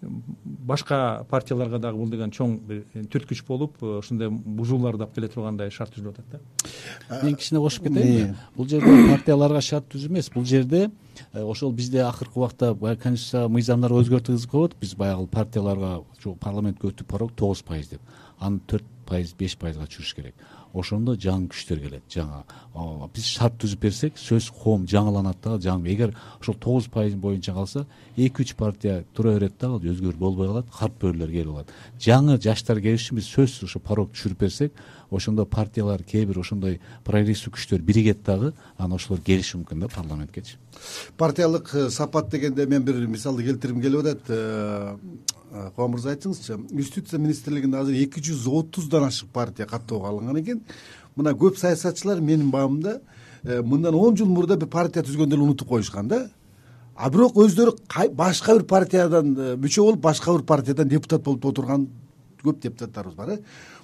башка 0.00 1.24
партияларга 1.30 1.78
дагы 1.82 1.98
бул 1.98 2.10
деген 2.10 2.30
чоң 2.30 2.54
бир 2.68 2.82
түрткүч 3.10 3.42
болуп 3.48 3.80
ушундай 3.82 4.30
бузууларды 4.30 5.02
алып 5.02 5.16
келе 5.16 5.30
тургандай 5.32 5.72
шарт 5.74 5.96
түзүлүп 5.96 6.20
атат 6.20 6.36
да. 6.36 7.20
Мен 7.24 7.34
кичине 7.34 7.60
кошуп 7.60 7.88
кетейинби 7.88 8.36
бул 8.56 8.68
жерде 8.70 8.94
партияларга 9.12 9.62
шарт 9.64 9.88
түзүү 9.94 10.12
эмес. 10.12 10.30
Бул 10.34 10.46
жерде 10.46 10.84
э, 11.32 11.42
ошол 11.42 11.72
бизде 11.72 12.04
акыркы 12.06 12.38
убакта 12.38 12.74
баягы 12.74 13.02
конституцияга 13.08 13.50
мыйзамдар 13.56 13.96
өзгөртүү 13.98 14.36
кызык 14.36 14.54
болуп 14.54 14.70
атат 14.70 14.84
биз 14.84 14.94
баягы 14.94 15.26
партияларга 15.34 15.96
парламентке 16.40 16.92
өтүү 16.92 17.08
порог 17.08 17.34
тогуз 17.34 17.64
пайыз 17.66 17.90
деп. 17.96 18.14
Аны 18.38 18.62
төрт 18.70 18.86
пайыз 19.08 19.34
беш 19.34 19.58
пайызга 19.58 19.88
түшүрүш 19.90 20.14
керек 20.14 20.48
ошондо 20.74 21.14
жаңы 21.16 21.48
күчтөр 21.52 21.80
келет 21.82 22.04
жаңы 22.12 22.42
биз 23.14 23.26
шарт 23.26 23.58
түзүп 23.62 23.80
берсек 23.82 24.18
сөзсүз 24.20 24.52
коом 24.62 24.86
жаңыланат 24.88 25.40
дагы 25.42 25.64
жаңы. 25.64 25.88
Эгер 25.92 26.14
ошол 26.40 26.54
тогуз 26.60 26.88
пайыз 26.92 27.14
боюнча 27.14 27.52
калса 27.52 27.86
эки 28.16 28.42
үч 28.42 28.54
партия 28.54 29.04
тура 29.14 29.34
берет 29.34 29.58
дагы 29.58 29.90
өзгөрүү 29.92 30.18
болбой 30.18 30.48
калат 30.48 30.70
картпөрлөр 30.78 31.32
келип 31.32 31.54
алат. 31.54 31.72
Жаңы 31.98 32.38
жаштар 32.42 32.80
келиш 32.80 33.08
үчүн 33.08 33.20
биз 33.20 33.32
сөзсүз 33.32 33.68
ошо 33.70 33.80
порог 33.80 34.12
түшүрүп 34.14 34.44
берсек 34.44 34.72
ошондо 35.10 35.46
партиялар 35.46 36.02
кээ 36.02 36.26
бир 36.26 36.40
ошондой 36.44 36.80
прогрессив 37.04 37.54
күчтөр 37.56 37.82
биригет 37.82 38.22
дагы 38.22 38.52
анан 38.76 38.98
ошолор 38.98 39.22
келиши 39.24 39.56
мүмкүн 39.58 39.86
да 39.86 39.88
парламенткечи 39.88 40.58
партиялык 41.16 41.74
э, 41.74 41.90
сапат 41.90 42.28
дегенде 42.30 42.66
мен 42.66 42.82
бир 42.84 43.06
мисалды 43.06 43.44
келтиргим 43.44 43.82
келип 43.82 44.00
атат. 44.00 44.28
Э, 44.28 44.96
кубан 45.74 45.92
мырза 45.92 46.14
айтсыңызчы 46.14 46.58
юстиция 46.76 47.18
министрлигинде 47.18 47.78
азыр 47.78 48.00
эки 48.02 48.20
жүз 48.20 48.48
отуздан 48.48 49.08
ашык 49.08 49.28
партия 49.32 49.66
каттоого 49.66 50.08
алынган 50.08 50.40
экен. 50.40 50.62
Мына 51.16 51.32
көп 51.34 51.58
саясатчылар 51.58 52.20
менин 52.20 52.50
баамымда 52.50 53.00
мындан 53.44 53.94
он 53.94 54.16
жыл 54.16 54.26
мурда 54.26 54.56
бир 54.56 54.68
партия 54.68 55.02
түзгөндү 55.02 55.34
эле 55.34 55.42
унутуп 55.42 55.68
коюшкан 55.68 56.08
да. 56.08 56.28
А 56.94 57.10
бирок 57.10 57.36
өздөрү 57.36 57.76
башка 58.14 58.56
бир 58.58 58.64
партиядан 58.64 59.34
мүчө 59.62 59.82
болуп 59.82 60.00
башка 60.00 60.32
бир 60.34 60.42
партиядан 60.42 60.88
депутат 60.88 61.22
болуп 61.22 61.44
отурган 61.46 61.88
көп 62.42 62.60
депутаттарыбыз 62.62 63.16
бар 63.16 63.28
э. 63.28 63.38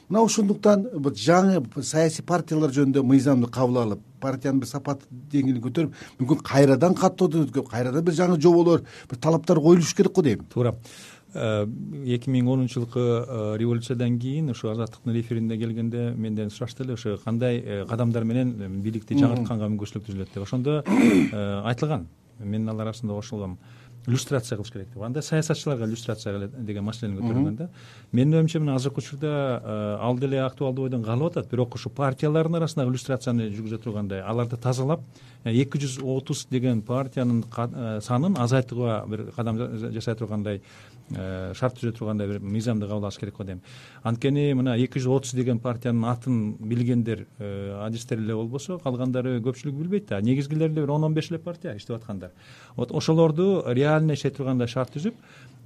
Мына 0.09 0.21
ошондуктан 0.27 0.85
жаңы 1.17 1.63
саясий 1.83 2.23
партиялар 2.23 2.71
жөнүндө 2.71 3.03
мыйзамды 3.09 3.49
кабыл 3.49 3.79
алып 3.81 4.03
партиянын 4.21 4.61
бир 4.61 4.69
сапат 4.69 5.01
деңгээлин 5.33 5.63
көтөрүп 5.65 5.95
мүмкүн 6.21 6.43
кайрадан 6.45 6.95
каттоодон 6.99 7.47
өткөрүп 7.47 7.71
кайрадан 7.71 8.05
бир 8.05 8.15
жаңы 8.19 8.37
жоболор 8.41 8.85
бир 9.11 9.19
талаптар 9.19 9.61
коюлуш 9.65 9.95
керек 9.95 10.13
го 10.13 10.23
дейм. 10.23 10.45
Туура 10.53 10.75
э, 10.75 10.75
эки 11.35 12.31
миң 12.31 12.49
онунчу 12.53 12.81
жылкы 12.81 13.01
э, 13.03 13.57
революциядан 13.59 14.19
кийин 14.23 14.51
ушу 14.55 14.71
азаттыктын 14.71 15.15
референдумуна 15.15 15.59
келгенде 15.61 16.05
менден 16.17 16.51
сурашты 16.51 16.85
эле 16.85 16.95
ошо 16.95 17.17
кандай 17.25 17.59
э, 17.59 17.85
кадамдар 17.89 18.25
менен 18.25 18.81
бийликти 18.83 19.19
жаңыртканга 19.19 19.71
мүмкүнчүлүк 19.73 20.07
түзүлөт 20.07 20.35
деп. 20.35 20.45
Ошондо 20.47 20.83
айтылган. 21.65 22.07
Мен 22.39 22.69
алар 22.69 22.89
арасында 22.89 23.15
кошулгам 23.15 23.59
иллюстрация 24.07 24.57
кылыш 24.57 24.73
керек 24.73 24.89
деп. 24.93 25.03
Анда 25.03 25.23
саясатчыларга 25.23 25.87
иллюстрация 25.87 26.49
деген 26.49 26.85
маселени 26.85 27.19
көтөргөн 27.19 27.57
да. 27.57 27.69
Менин 28.13 28.39
оюмча 28.39 28.61
мына 28.61 28.75
азыркы 28.77 29.01
учурда 29.01 29.61
э, 29.65 29.97
ал 30.01 30.19
деле 30.19 30.43
актуалдуу 30.43 30.85
бойдон 30.85 31.05
калып 31.05 31.33
атат. 31.33 31.51
Бирок 31.51 31.75
ушу 31.75 31.91
партиялардын 31.91 32.61
арасындагы 32.61 32.93
иллюстрацияны 32.93 33.49
жүргүзө 33.55 33.81
тургандай 33.83 34.21
аларды 34.21 34.57
тазалап 34.57 35.01
э, 35.45 35.55
эки 35.55 35.81
жүз 35.81 36.03
отуз 36.03 36.47
деген 36.51 36.83
партиянын 36.83 37.45
э, 37.45 38.01
санын 38.03 38.37
азайтууга 38.39 39.05
бир 39.09 39.31
кадам 39.37 39.59
жасай 39.91 40.15
тургандай 40.15 40.61
Э, 40.61 40.94
шарт 41.11 41.77
түзө 41.79 41.93
тургандай 41.99 42.29
бир 42.29 42.41
мыйзамды 42.41 42.87
кабыл 42.89 43.05
алыш 43.05 43.19
керек 43.21 43.37
го 43.37 43.45
дейм 43.45 43.61
анткени 44.03 44.55
мына 44.57 44.77
эки 44.81 44.99
жүз 44.99 45.19
отуз 45.19 45.35
деген 45.37 45.59
партиянын 45.61 46.05
атын 46.09 46.39
билгендер 46.59 47.27
э, 47.39 47.79
адистер 47.85 48.19
эле 48.19 48.35
болбосо 48.35 48.79
калгандары 48.79 49.37
көпчүлүгү 49.45 49.83
билбейт 49.83 50.09
да. 50.09 50.21
Негизгилери 50.21 50.73
эле 50.73 50.81
бир 50.81 50.91
он 50.91 51.05
он 51.05 51.15
беш 51.15 51.31
эле 51.31 51.39
партия 51.39 51.77
иштеп 51.77 51.97
аткандар. 51.97 52.33
Вот 52.77 52.93
ошолорду 52.93 53.63
реально 53.67 54.15
иштей 54.15 54.31
тургандай 54.31 54.67
шарт 54.67 54.97
түзүп 54.97 55.15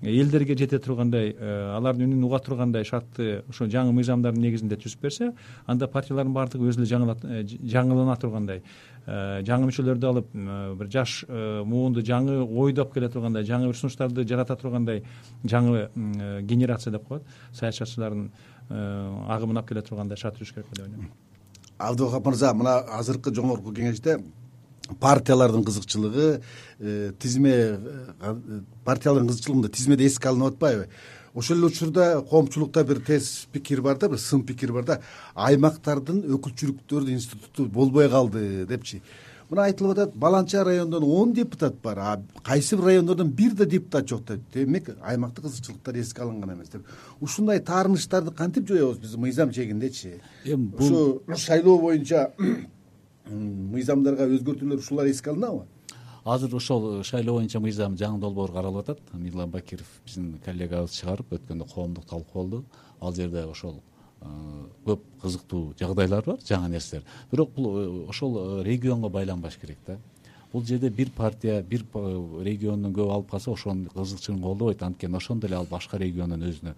элдерге 0.02 0.56
жете 0.56 0.78
тургандай 0.78 1.34
э, 1.38 1.76
алардын 1.76 2.06
үнүн 2.06 2.26
уга 2.28 2.38
тургандай 2.38 2.84
шартты 2.84 3.42
ошо 3.48 3.66
жаңы 3.66 3.92
мыйзамдардын 3.96 4.42
негизинде 4.42 4.78
түзүп 4.78 5.02
берсе 5.02 5.32
анда 5.66 5.88
партиялардын 5.90 6.34
баардыгы 6.34 6.68
өзү 6.70 6.84
эле 6.86 7.16
э, 7.24 7.42
жаңылана 7.44 8.18
тургандай. 8.20 8.62
э, 8.62 8.97
жаңы 9.08 9.68
мүчөлөрдү 9.70 10.08
алып 10.08 10.32
бир 10.80 10.90
жаш 10.92 11.22
муунду 11.28 12.02
жаңы 12.04 12.42
ойду 12.44 12.82
алып 12.82 12.94
келе 12.94 13.08
тургандай 13.12 13.46
жаңы 13.48 13.70
бир 13.70 13.78
сунуштарды 13.78 14.26
жарата 14.28 14.56
тургандай 14.56 15.04
жаңы 15.44 15.88
генерация 16.42 16.92
деп 16.92 17.08
коет. 17.08 17.22
Саясатчылардын 17.52 18.28
агымын 18.68 19.62
алып 19.62 19.72
келе 19.72 19.82
тургандай 19.82 20.20
шарт 20.20 20.36
түзүш 20.40 20.52
керек 20.54 20.68
деп 20.74 20.84
ойлойм. 20.84 21.08
Абдывахап 21.78 22.26
мырза 22.26 22.52
мына 22.52 22.80
азыркы 22.98 23.32
жогорку 23.34 23.72
кеңеште 23.72 24.18
партиялардын 25.00 25.64
кызыкчылыгы 25.64 26.40
э, 26.80 27.12
тизме 27.18 27.52
э, 27.52 28.34
партиялардын 28.84 29.28
кызыкчылыгында 29.28 29.68
тизмеде 29.68 30.06
эске 30.06 30.30
алынып 30.30 30.54
атпайбы 30.54 30.88
ошол 31.34 31.58
эле 31.58 31.66
учурда 31.66 32.22
коомчулукта 32.30 32.84
бир 32.84 33.00
тез 33.00 33.46
пикир 33.52 33.82
бар 33.82 33.98
да 33.98 34.08
бир 34.08 34.18
сын 34.18 34.42
пикир 34.42 34.72
бар 34.72 34.84
да. 34.84 35.00
Аймактардын 35.34 36.22
өкүлчүлүктөрү 36.24 37.10
институту 37.12 37.66
болбой 37.66 38.08
калды 38.08 38.66
депчи. 38.66 39.02
Мына 39.48 39.64
айтылып 39.70 39.94
атат 39.96 40.16
баланча 40.16 40.62
райондон 40.64 41.04
он 41.04 41.32
депутат 41.32 41.80
бар 41.82 41.98
а 41.98 42.22
кайсы 42.42 42.76
бир 42.76 42.84
райондордон 42.84 43.30
бир 43.30 43.54
да 43.54 43.64
депутат 43.64 44.08
жок 44.08 44.24
деп. 44.26 44.40
Демек 44.52 44.90
аймактык 45.02 45.44
кызыкчылыктар 45.44 45.96
эске 45.96 46.22
алынган 46.22 46.54
эмес 46.54 46.68
деп. 46.68 46.82
Ушундай 47.20 47.60
таарынычтарды 47.60 48.30
кантип 48.30 48.68
жоебуз 48.68 48.98
биз 48.98 49.16
мыйзам 49.16 49.50
чегиндечи? 49.50 50.20
Эми 50.44 50.72
ушу 50.78 51.22
шайлоо 51.34 51.78
боюнча 51.78 52.34
мыйзамдарга 53.28 54.28
өзгөртүүлөр 54.28 54.78
ушулар 54.78 55.06
эске 55.08 55.30
алынабы 55.30 55.64
азыр 56.34 56.54
ошол 56.56 57.02
шайлоо 57.04 57.38
боюнча 57.38 57.60
мыйзам 57.60 57.96
жаңы 57.96 58.20
долбоор 58.20 58.52
каралып 58.52 58.84
атат. 58.84 59.00
Мирлан 59.12 59.50
бакиров 59.50 59.88
биздин 60.04 60.38
коллегабыз 60.44 60.96
чыгарып 61.00 61.32
өткөндө 61.38 61.68
коомдук 61.72 62.06
талкуу 62.06 62.42
болду 62.42 62.64
ал 63.00 63.14
жерде 63.14 63.44
ошол 63.46 63.80
көп 64.86 65.02
кызыктуу 65.22 65.74
жагдайлар 65.78 66.24
бар 66.26 66.40
жаңы 66.42 66.72
нерселер. 66.72 67.04
Бирок 67.30 67.52
бул 67.54 67.78
э, 67.78 68.06
ошол 68.08 68.38
э, 68.38 68.64
регионго 68.64 69.08
байланбаш 69.08 69.56
керек 69.60 69.78
да 69.86 69.98
бул 70.52 70.64
жерде 70.64 70.90
бир 70.90 71.10
партия 71.10 71.62
бир 71.62 71.84
э, 71.94 72.42
региондон 72.44 72.92
көп 72.92 73.12
алып 73.12 73.30
калса 73.30 73.52
ошонун 73.52 73.88
кызыкчылыгын 73.94 74.42
колдобойт. 74.42 74.82
Анткени 74.82 75.16
ошондо 75.16 75.46
эле 75.46 75.56
ал 75.56 75.66
башка 75.70 75.98
региондон 75.98 76.42
өзүнө 76.48 76.74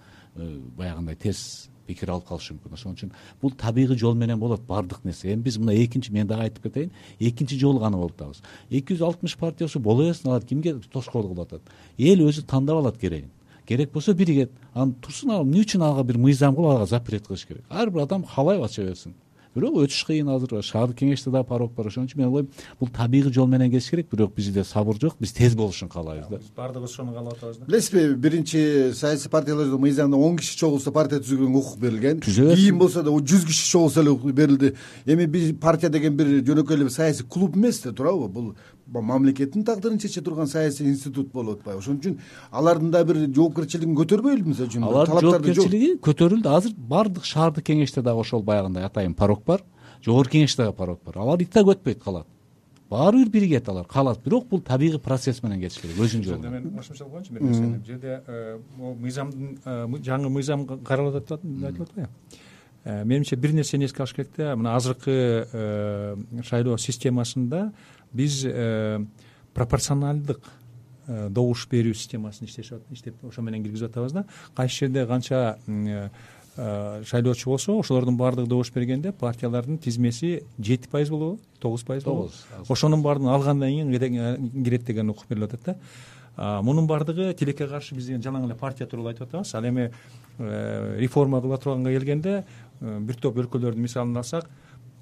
баягындай 0.77 1.17
терс 1.17 1.69
пикир 1.87 2.13
алып 2.15 2.29
калышы 2.29 2.55
мүмкүн. 2.55 2.75
Ошон 2.75 2.95
үчүн 2.95 3.13
бул 3.43 3.53
табигый 3.59 3.99
жол 3.99 4.15
менен 4.15 4.39
болот 4.39 4.63
баардык 4.67 5.05
нерсе. 5.05 5.33
Эми 5.33 5.43
биз 5.43 5.59
мына 5.59 5.75
экинчи 5.75 6.13
мен 6.13 6.27
дагы 6.27 6.49
айтып 6.49 6.69
кетейин 6.69 6.93
экинчи 7.19 7.59
жолу 7.59 7.81
гана 7.81 7.99
болуп 7.99 8.15
атабыз. 8.19 8.43
Эки 8.71 8.95
жүз 8.95 9.05
алтымыш 9.07 9.37
партия 9.37 9.67
болсо 9.67 9.81
боло 9.81 10.07
берсин 10.07 10.31
алар 10.31 10.47
кимге 10.47 10.77
тоскоолдук 10.93 11.35
кылып 11.35 11.47
атат? 11.47 11.75
Эл 11.99 12.27
өзү 12.29 12.47
тандап 12.47 12.79
алат 12.79 12.99
керегин 12.99 13.31
керек 13.67 13.93
болсо 13.93 14.15
биригет 14.15 14.53
анан 14.75 14.95
турсун 14.95 15.31
ал 15.31 15.45
эмне 15.45 15.63
үчүн 15.63 15.83
ага 15.87 16.03
бир 16.05 16.19
мыйзам 16.19 16.57
кылып 16.57 16.77
ага 16.77 16.87
запрет 16.87 17.27
кылыш 17.27 17.47
керек? 17.47 17.65
Ар 17.69 17.91
бир 17.91 18.03
адам 18.03 18.25
каалайбы 18.25 18.65
ача 18.65 18.83
берсин 18.83 19.15
бирок 19.55 19.77
өтүш 19.85 20.05
кыйын 20.07 20.29
азыр 20.35 20.63
шаардык 20.63 20.99
кеңеште 21.01 21.31
дагы 21.31 21.49
порог 21.49 21.73
бар. 21.75 21.87
Ошон 21.91 22.07
үчүн 22.07 22.21
мен 22.23 22.29
ойлойм 22.29 22.49
бул 22.81 22.89
табигый 22.89 23.33
жол 23.33 23.47
менен 23.47 23.71
кетиш 23.71 23.91
керек. 23.91 24.09
Бирок 24.11 24.35
бизде 24.35 24.65
сабыр 24.65 25.01
жок 25.01 25.17
биз 25.19 25.33
тез 25.33 25.55
болушун 25.55 25.89
каалайбыз 25.89 26.29
да. 26.29 26.39
Биз 26.39 26.53
баардыгыбыз 26.57 26.91
ошону 26.91 27.13
каалап 27.13 27.35
атабыз 27.35 27.59
да. 27.59 27.65
Билесизби 27.67 28.15
биринчи 28.15 28.93
саясий 28.95 29.31
партияларда 29.31 29.79
мыйзамда 29.79 30.17
он 30.17 30.37
киши 30.39 30.57
чогулса 30.57 30.93
партия 30.93 31.21
түзүүгө 31.21 31.51
укук 31.51 31.79
берилген. 31.79 32.21
Берсин 32.21 32.55
кийин 32.55 32.79
болсо 32.79 33.03
да 33.03 33.11
жүз 33.11 33.47
киши 33.47 33.71
чогулса 33.71 34.01
эле 34.01 34.11
укук 34.11 34.33
берилди. 34.33 34.75
Эми 35.07 35.27
биз 35.27 35.55
партия 35.61 35.91
деген 35.91 36.17
бир 36.17 36.27
жөнөкөй 36.41 36.79
эле 36.79 36.91
саясий 36.91 37.25
клуб 37.25 37.57
эмес 37.57 37.83
да 37.83 37.93
туурабы? 37.93 38.29
Бул 38.29 38.55
мамлекеттин 38.93 39.65
тагдырын 39.65 39.99
чече 39.99 40.23
турган 40.23 40.47
саясий 40.47 40.89
институт 40.89 41.33
болуп 41.33 41.61
атпайбы. 41.61 41.81
Ошон 41.81 42.01
үчүн 42.01 42.19
алардын 42.51 42.91
да 42.91 43.05
бир 43.05 43.23
жоопкерчилигин 43.29 43.95
көтөрбөйлүбү 44.01 44.55
мисалы 44.55 44.71
үчүн? 44.71 44.89
Алардын 44.89 45.23
жоопкерчилиги 45.27 45.93
көтөрүлдү. 46.07 46.51
Азыр 46.51 46.75
баардык 46.75 47.25
шаардык 47.25 47.67
кеңеште 47.71 48.03
дагы 48.03 48.25
ошол 48.25 48.43
баягындай 48.43 48.85
атайын 48.89 49.15
порог 49.15 49.45
бар 49.47 49.65
жогорку 50.05 50.37
кеңеште 50.37 50.65
дагы 50.65 50.77
порог 50.77 51.01
бар. 51.05 51.23
Алар 51.23 51.41
и 51.41 51.47
так 51.47 51.67
өтпөйт 51.67 52.03
калат. 52.03 52.27
Баары 52.91 53.25
бир 53.25 53.29
биригет 53.31 53.69
алар 53.69 53.87
каалат 53.87 54.19
бирок 54.25 54.49
бул 54.49 54.61
табигый 54.61 54.99
процесс 54.99 55.43
менен 55.45 55.61
кетиш 55.61 55.79
керек 55.79 55.97
өзүнүн 55.97 56.25
жолу 56.27 56.39
менен 56.43 56.65
мен 56.65 56.77
кошумчалап 56.77 57.13
коеюнчу 57.13 57.35
бир 57.35 57.43
нерсени 57.43 57.77
бул 57.77 57.85
жерде 57.87 58.23
э, 58.27 58.59
могу 58.77 58.95
мыйзамдын 59.05 59.53
э, 59.65 60.01
жаңы 60.09 60.31
мыйзам 60.35 60.65
каралып 60.67 61.21
атат 61.21 61.45
деп 61.45 61.69
айтылып 61.69 61.87
атпайбы 61.87 62.11
э, 62.83 63.05
менимче 63.05 63.37
бир 63.37 63.53
нерсени 63.55 63.87
эске 63.87 64.03
алыш 64.03 64.15
керек 64.17 64.33
да. 64.37 64.57
Мына 64.57 64.75
азыркы 64.75 66.17
шайлоо 66.43 66.79
системасында 66.79 67.71
биз 68.13 68.43
пропорционалдык 69.55 70.41
добуш 71.09 71.67
берүү 71.71 71.95
системасын 71.95 72.47
иштеп 72.47 73.25
ошо 73.27 73.43
менен 73.43 73.65
киргизип 73.65 73.91
атабыз 73.91 74.13
да. 74.13 74.25
Кайсы 74.55 74.85
жерде 74.85 75.07
канча 75.07 75.57
шайлоочу 76.57 77.51
болсо 77.51 77.79
ошолордун 77.79 78.17
баардыгы 78.17 78.49
добуш 78.49 78.73
бергенде 78.75 79.13
партиялардын 79.13 79.79
тизмеси 79.79 80.45
жети 80.59 80.89
пайыз 80.89 81.11
болобу 81.11 81.41
тогуз 81.59 81.83
пайыз 81.85 82.05
болобу. 82.05 82.31
Ошонун 82.69 83.03
баардыгын 83.03 83.35
алгандан 83.35 83.69
кийин 83.69 84.65
кирет 84.65 84.85
деген 84.85 85.11
укук 85.11 85.29
берилип 85.29 85.55
атат 85.55 85.65
да. 85.65 85.77
Мунун 86.63 86.87
баардыгы 86.87 87.35
тилекке 87.35 87.67
каршы 87.67 87.95
биз 87.95 88.07
жалаң 88.11 88.47
эле 88.47 88.55
партия 88.55 88.87
тууралуу 88.87 89.11
айтып 89.11 89.29
атабыз. 89.29 89.55
Ал 89.55 89.65
эми 89.67 89.91
реформа 90.39 91.41
кыла 91.41 91.59
турганга 91.59 91.91
келгенде 91.91 92.45
бир 92.81 93.17
топ 93.17 93.37
өлкөлөрдүн 93.37 93.83
мисалын 93.83 94.17
алсак 94.17 94.51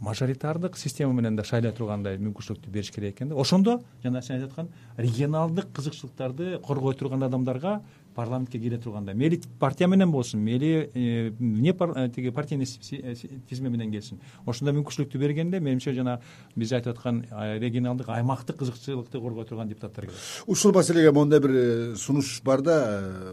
мажоритардык 0.00 0.76
система 0.76 1.12
менен 1.12 1.36
да 1.36 1.44
шайлай 1.44 1.72
тургандай 1.72 2.18
мүмкүнчүлүктү 2.22 2.70
бериш 2.70 2.90
керек 2.94 3.16
экен 3.16 3.32
да. 3.32 3.36
Ошондо 3.36 3.80
жана 4.02 4.22
сен 4.22 4.36
айтып 4.36 4.52
аткан 4.52 4.68
регионалдык 4.96 5.72
кызыкчылыктарды 5.74 6.58
коргой 6.62 6.94
турган 6.94 7.22
адамдарга 7.22 7.80
парламентке 8.18 8.58
кире 8.58 8.78
тургандай 8.78 9.14
мейли 9.14 9.40
партия 9.60 9.86
менен 9.86 10.10
болсун 10.10 10.40
мейли 10.40 10.90
э, 10.92 11.32
не 11.38 11.70
э, 11.70 12.08
тиги 12.14 12.30
партийный 12.30 12.66
э, 12.90 13.14
тизме 13.48 13.70
менен 13.70 13.92
келсин. 13.92 14.18
Ошондой 14.44 14.74
мүмкүнчүлүктү 14.74 15.20
бергенде 15.22 15.60
менимче 15.60 15.94
жана 15.94 16.16
биз 16.56 16.72
айтып 16.74 16.96
аткан 16.96 17.20
регионалдык 17.62 18.10
аймактык 18.10 18.58
кызыкчылыкты 18.58 19.20
коргой 19.22 19.46
турган 19.46 19.68
депутаттар 19.70 20.06
керек. 20.06 20.18
Ушул 20.46 20.74
маселеге 20.74 21.12
моундай 21.12 21.38
бир 21.40 21.96
сунуш 21.96 22.40
бар 22.42 22.62
да 22.66 22.78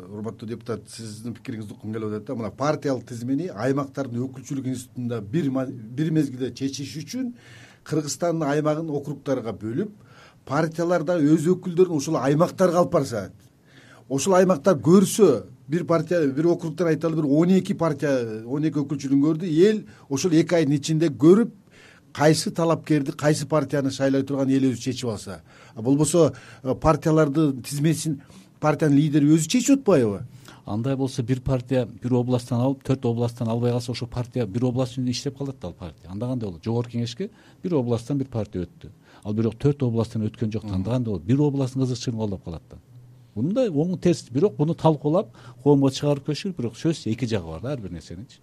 урматтуу 0.06 0.50
депутат 0.50 0.86
сиздин 0.90 1.34
пикириңизди 1.34 1.74
уккум 1.74 1.94
келип 1.94 2.12
атат 2.12 2.28
да. 2.28 2.36
Мына 2.36 2.52
партиялык 2.54 3.08
тизмени 3.10 3.50
аймактардын 3.50 4.22
өкүлчүлүк 4.28 4.70
институтунда 4.70 5.22
бир 5.22 6.12
мезгилде 6.12 6.52
чечиш 6.54 6.94
үчүн 7.02 7.34
кыргызстандын 7.90 8.46
аймагын 8.52 8.94
округдарга 8.94 9.54
бөлүп 9.58 10.06
партиялар 10.46 11.04
да 11.06 11.18
өз 11.18 11.50
өкүлдөрүн 11.56 11.98
ошол 11.98 12.20
аймактарга 12.22 12.84
алып 12.84 12.94
барса 12.94 13.26
ошол 14.10 14.36
аймактар 14.36 14.78
көрсө 14.78 15.46
бир 15.68 15.86
партия 15.86 16.28
бир 16.28 16.48
округтан 16.48 16.88
айталы 16.88 17.16
бир 17.16 17.26
он 17.26 17.50
эки 17.58 17.74
партия 17.74 18.44
он 18.46 18.66
эки 18.66 18.80
өкүлчүлүгүн 18.84 19.24
көрдү 19.26 19.50
эл 19.70 19.84
ошол 20.10 20.32
эки 20.34 20.56
айдын 20.56 20.78
ичинде 20.78 21.10
көрүп 21.10 21.52
кайсы 22.14 22.52
талапкерди 22.52 23.12
кайсы 23.12 23.48
партияны 23.48 23.92
шайлай 23.92 24.24
турганын 24.24 24.56
эл 24.56 24.70
өзү 24.72 24.82
чечип 24.82 25.10
алса. 25.10 25.42
Болбосо 25.76 26.34
э, 26.64 26.76
партиялардын 26.76 27.62
тизмесин 27.64 28.22
партиянын 28.60 28.96
лидери 28.98 29.34
өзү 29.36 29.50
чечип 29.50 29.82
атпайбы 29.82 30.22
андай 30.66 30.96
болсо 30.96 31.24
бир 31.24 31.42
партия 31.42 31.86
бир 31.86 32.14
областтан 32.14 32.62
алып 32.62 32.84
төрт 32.84 33.06
областтан 33.06 33.50
албай 33.50 33.72
калса 33.72 33.92
ошол 33.92 34.08
партия 34.08 34.46
бир 34.46 34.66
область 34.66 34.98
үчүн 34.98 35.10
иштеп 35.10 35.38
калат 35.38 35.60
да 35.60 35.68
ал 35.68 35.74
партия. 35.74 36.10
Анда 36.10 36.28
кандай 36.28 36.50
болот? 36.50 36.64
Жогорку 36.64 36.92
кеңешке 36.92 37.30
бир 37.64 37.74
областтан 37.74 38.18
бир 38.18 38.28
партия 38.28 38.66
өттү. 38.66 38.90
Ал 39.24 39.34
бирок 39.34 39.58
төрт 39.58 39.84
областтан 39.84 40.26
өткөн 40.30 40.52
жок 40.52 40.66
да 40.66 40.74
анда 40.74 40.92
кандай 40.92 41.12
болот? 41.12 41.26
Бир 41.26 41.42
областтын 41.42 41.82
кызыкчылыгын 41.82 42.20
колдоп 42.20 42.44
калат 42.46 42.64
да 42.70 42.78
мундай 43.36 43.70
оң 43.70 43.98
терс 44.02 44.26
бирок 44.32 44.58
муну 44.60 44.76
талкуулап 44.80 45.36
коомго 45.64 45.92
чыгарып 45.92 46.26
кетиш 46.26 46.44
керек 46.44 46.58
бирок 46.58 46.78
сөзсүз 46.80 47.12
эки 47.14 47.28
жагы 47.28 47.52
бар 47.52 47.62
да 47.62 47.74
ар 47.76 47.84
бир 47.84 47.92
нерсенинчи 47.92 48.40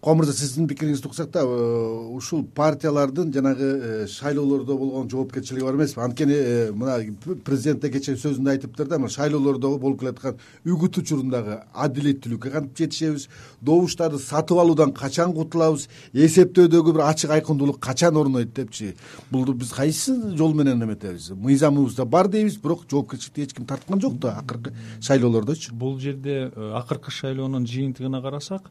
кубан 0.00 0.18
мырза 0.18 0.34
сиздин 0.36 0.66
пикириңизди 0.68 1.08
уксак 1.08 1.30
да 1.32 1.40
э, 1.40 2.08
ушул 2.16 2.44
партиялардын 2.44 3.32
жанагы 3.32 3.64
э, 3.64 4.06
шайлоолордо 4.06 4.76
болгон 4.76 5.08
жоопкерчилиги 5.10 5.64
бар 5.64 5.74
эмеспи 5.74 6.00
анткени 6.00 6.34
э, 6.34 6.72
мына 6.72 6.98
президент 7.44 7.80
да 7.80 7.88
кечээ 7.88 8.16
сөзүндө 8.16 8.50
айтыптыр 8.50 8.88
да 8.88 8.98
мына 8.98 9.10
шайлоолордо 9.10 9.70
болуп 9.78 10.00
келаткан 10.00 10.36
үгүт 10.64 10.98
учурундагы 11.00 11.60
адилеттүүлүккө 11.72 12.52
кантип 12.52 12.76
жетишебиз? 12.78 13.28
Добуштарды 13.60 14.18
сатып 14.18 14.58
алуудан 14.60 14.92
качан 14.92 15.32
кутулабыз? 15.32 15.88
Эсептөөдөгү 16.12 16.96
бир 16.98 17.06
ачык 17.08 17.32
айкындуулук 17.38 17.80
качан 17.80 18.16
орнойт 18.16 18.52
депчи? 18.54 18.94
Бул 19.30 19.46
биз 19.54 19.72
кайсы 19.72 20.36
жол 20.36 20.54
менен 20.54 20.82
эметебиз 20.84 21.30
мыйзамыбызда 21.30 22.04
бар 22.04 22.28
дейбиз 22.28 22.58
бирок 22.58 22.84
жоопкерчиликти 22.90 23.44
эч 23.48 23.54
ким 23.54 23.66
тарткан 23.66 24.00
жок 24.00 24.18
да 24.18 24.38
акыркы 24.38 24.74
шайлоолордочу. 25.00 25.74
Бул 25.74 25.98
жерде 25.98 26.50
акыркы 26.74 27.10
шайлоонун 27.10 27.66
жыйынтыгына 27.66 28.20
карасак 28.22 28.70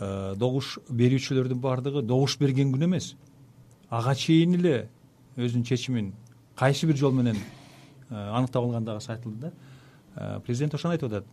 добуш 0.00 0.78
берүүчүлөрдүн 0.88 1.60
баардыгы 1.60 2.02
добуш 2.02 2.38
берген 2.40 2.72
күнү 2.72 2.88
эмес. 2.88 3.14
Ага 3.90 4.14
чейин 4.14 4.54
эле 4.56 4.88
өзүнүн 5.36 5.66
чечимин 5.66 6.12
кайсы 6.56 6.86
бир 6.86 6.96
жол 6.96 7.12
менен 7.12 7.36
э, 7.36 8.14
аныктап 8.14 8.64
алгандыгы 8.64 9.00
айтылды 9.12 9.40
да. 9.40 9.52
Э, 10.16 10.40
президент 10.44 10.74
ошону 10.74 10.92
айтып 10.94 11.12
атат. 11.12 11.26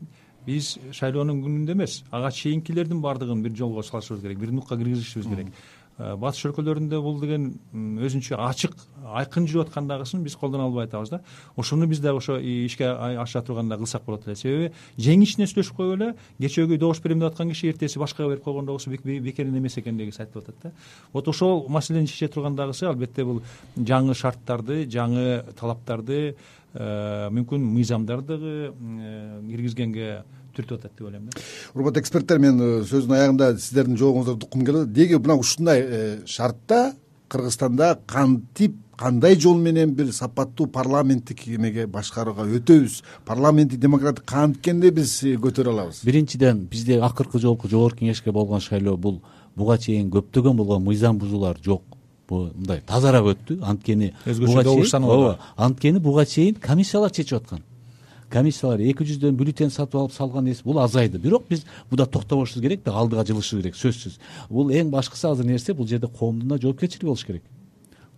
Биз 0.45 0.77
шайлоонун 0.91 1.41
күнүндө 1.43 1.75
эмес 1.75 2.03
ага 2.12 2.32
чейинкилердин 2.32 3.01
баардыгын 3.01 3.43
бир 3.43 3.56
жолго 3.56 3.84
салышыбыз 3.84 4.21
керек 4.21 4.39
бир 4.39 4.51
нукка 4.51 4.77
киргизишибиз 4.77 5.27
керек. 5.27 5.47
Э, 5.47 5.51
батыш 5.97 6.45
өлкөлөрүндө 6.51 6.99
бул 7.01 7.17
деген 7.21 7.47
өзүнчө 7.73 8.38
ачык 8.45 8.75
айкын 9.17 9.47
жүрүп 9.49 9.67
аткандагысын 9.71 10.21
биз 10.23 10.36
колдоно 10.38 10.67
албай 10.67 10.86
атабыз 10.86 11.10
да. 11.10 11.21
Ошону 11.55 11.88
биз 11.88 11.99
дагы 12.03 12.21
ошо 12.21 12.38
ишке 12.38 12.86
ашыра 12.86 13.41
турганда 13.43 13.77
кылсак 13.77 14.05
болот 14.05 14.27
эле. 14.27 14.36
Себеби 14.36 14.71
жеңишине 15.01 15.47
сүйлөшүп 15.49 15.75
коюп 15.75 15.95
эле 15.97 16.12
кечеөкү 16.39 16.77
добуш 16.77 17.01
берем 17.01 17.23
деп 17.23 17.31
аткан 17.31 17.49
киши 17.49 17.71
эртеси 17.71 17.99
башкага 17.99 18.29
берип 18.29 18.43
койгондо 18.43 18.77
болсо 18.77 18.91
бекер 18.91 19.47
эмес 19.47 19.77
экендигиси 19.77 20.21
айтылып 20.21 20.49
атат 20.49 20.62
да. 20.63 20.71
Вот 21.13 21.27
ошол 21.27 21.65
маселени 21.67 22.07
чече 22.07 22.27
тургандагысы 22.27 22.86
албетте 22.86 23.25
бул 23.25 23.41
жаңы 23.77 24.13
шарттарды 24.13 24.86
жаңы 24.86 25.43
талаптарды 25.57 26.36
э, 26.73 27.29
мүмкүн 27.33 27.63
мыйзамдарды 27.73 28.38
э, 28.38 29.41
киргизгенге 29.49 30.23
түртүп 30.58 30.80
атат 30.82 30.98
деп 30.98 31.08
ойлойм 31.08 31.30
да. 31.30 31.46
Урматтуу 31.76 32.02
эксперттер 32.02 32.41
мен 32.43 32.60
э, 32.60 32.72
сөздүн 32.89 33.15
аягында 33.17 33.54
сиздердин 33.58 34.00
жообуңуздарды 34.02 34.48
уккум 34.48 34.65
келип 34.65 34.84
атат. 34.84 34.93
Деги 34.98 35.22
мына 35.22 35.38
ушундай 35.38 35.84
э, 35.84 36.02
шартта 36.26 36.96
кыргызстанда 37.30 38.00
кантип 38.08 38.76
кандай 38.98 39.36
жол 39.39 39.58
менен 39.58 39.93
бир 39.93 40.12
сапаттуу 40.13 40.67
парламенттик 40.67 41.48
эмеге 41.48 41.86
башкарууга 41.88 42.48
өтөбүз? 42.58 43.02
Парламенттик 43.26 43.80
демократия 43.80 44.26
канткенде 44.26 44.91
биз 44.91 45.20
э, 45.24 45.36
көтөрө 45.38 45.74
алабыз. 45.76 46.02
Биринчиден 46.08 46.65
бизде 46.72 47.00
акыркы 47.00 47.39
жолку 47.39 47.70
жогорку 47.70 48.02
кеңешке 48.02 48.32
болгон 48.32 48.62
шайлоо 48.62 48.98
бул 48.98 49.22
буга 49.56 49.78
чейин 49.78 50.10
көптөгөн 50.13 50.58
болгон 50.58 50.84
мыйзам 50.84 51.20
бузуулар 51.22 51.62
жок. 51.63 51.84
Бул 52.28 52.50
мындай 52.56 52.82
тазараак 52.82 53.36
өттү. 53.36 53.62
Анткени 53.62 54.13
өзгөчө 54.26 54.63
добуш 54.63 54.93
ооба 54.98 55.38
анткени 55.56 56.00
буга 56.00 56.26
чейин 56.26 56.56
комиссиялар 56.56 57.12
чечип 57.12 57.38
аткан 57.38 57.63
комиссиялар 58.30 58.82
эки 58.82 59.06
жүздөн 59.08 59.36
бюллетень 59.38 59.72
сатып 59.72 59.96
алып 60.02 60.13
салган 60.13 60.50
бул 60.63 60.80
азайды. 60.80 61.20
Бирок 61.20 61.48
биз 61.50 61.66
буда 61.90 62.06
токтобошубуз 62.06 62.62
керек 62.62 62.84
да 62.84 62.94
алдыга 62.94 63.24
жылышыбыз 63.26 63.63
керек 63.63 63.76
сөзсүз. 63.76 64.20
Бул 64.50 64.70
эң 64.72 64.90
башкысы 64.90 65.28
азыр 65.28 65.46
нерсе 65.46 65.74
бул 65.74 65.88
жерде 65.88 66.08
коомдун 66.08 66.50
да 66.50 66.58
жоопкерчилиги 66.58 67.06
болуш 67.06 67.26
керек. 67.26 67.44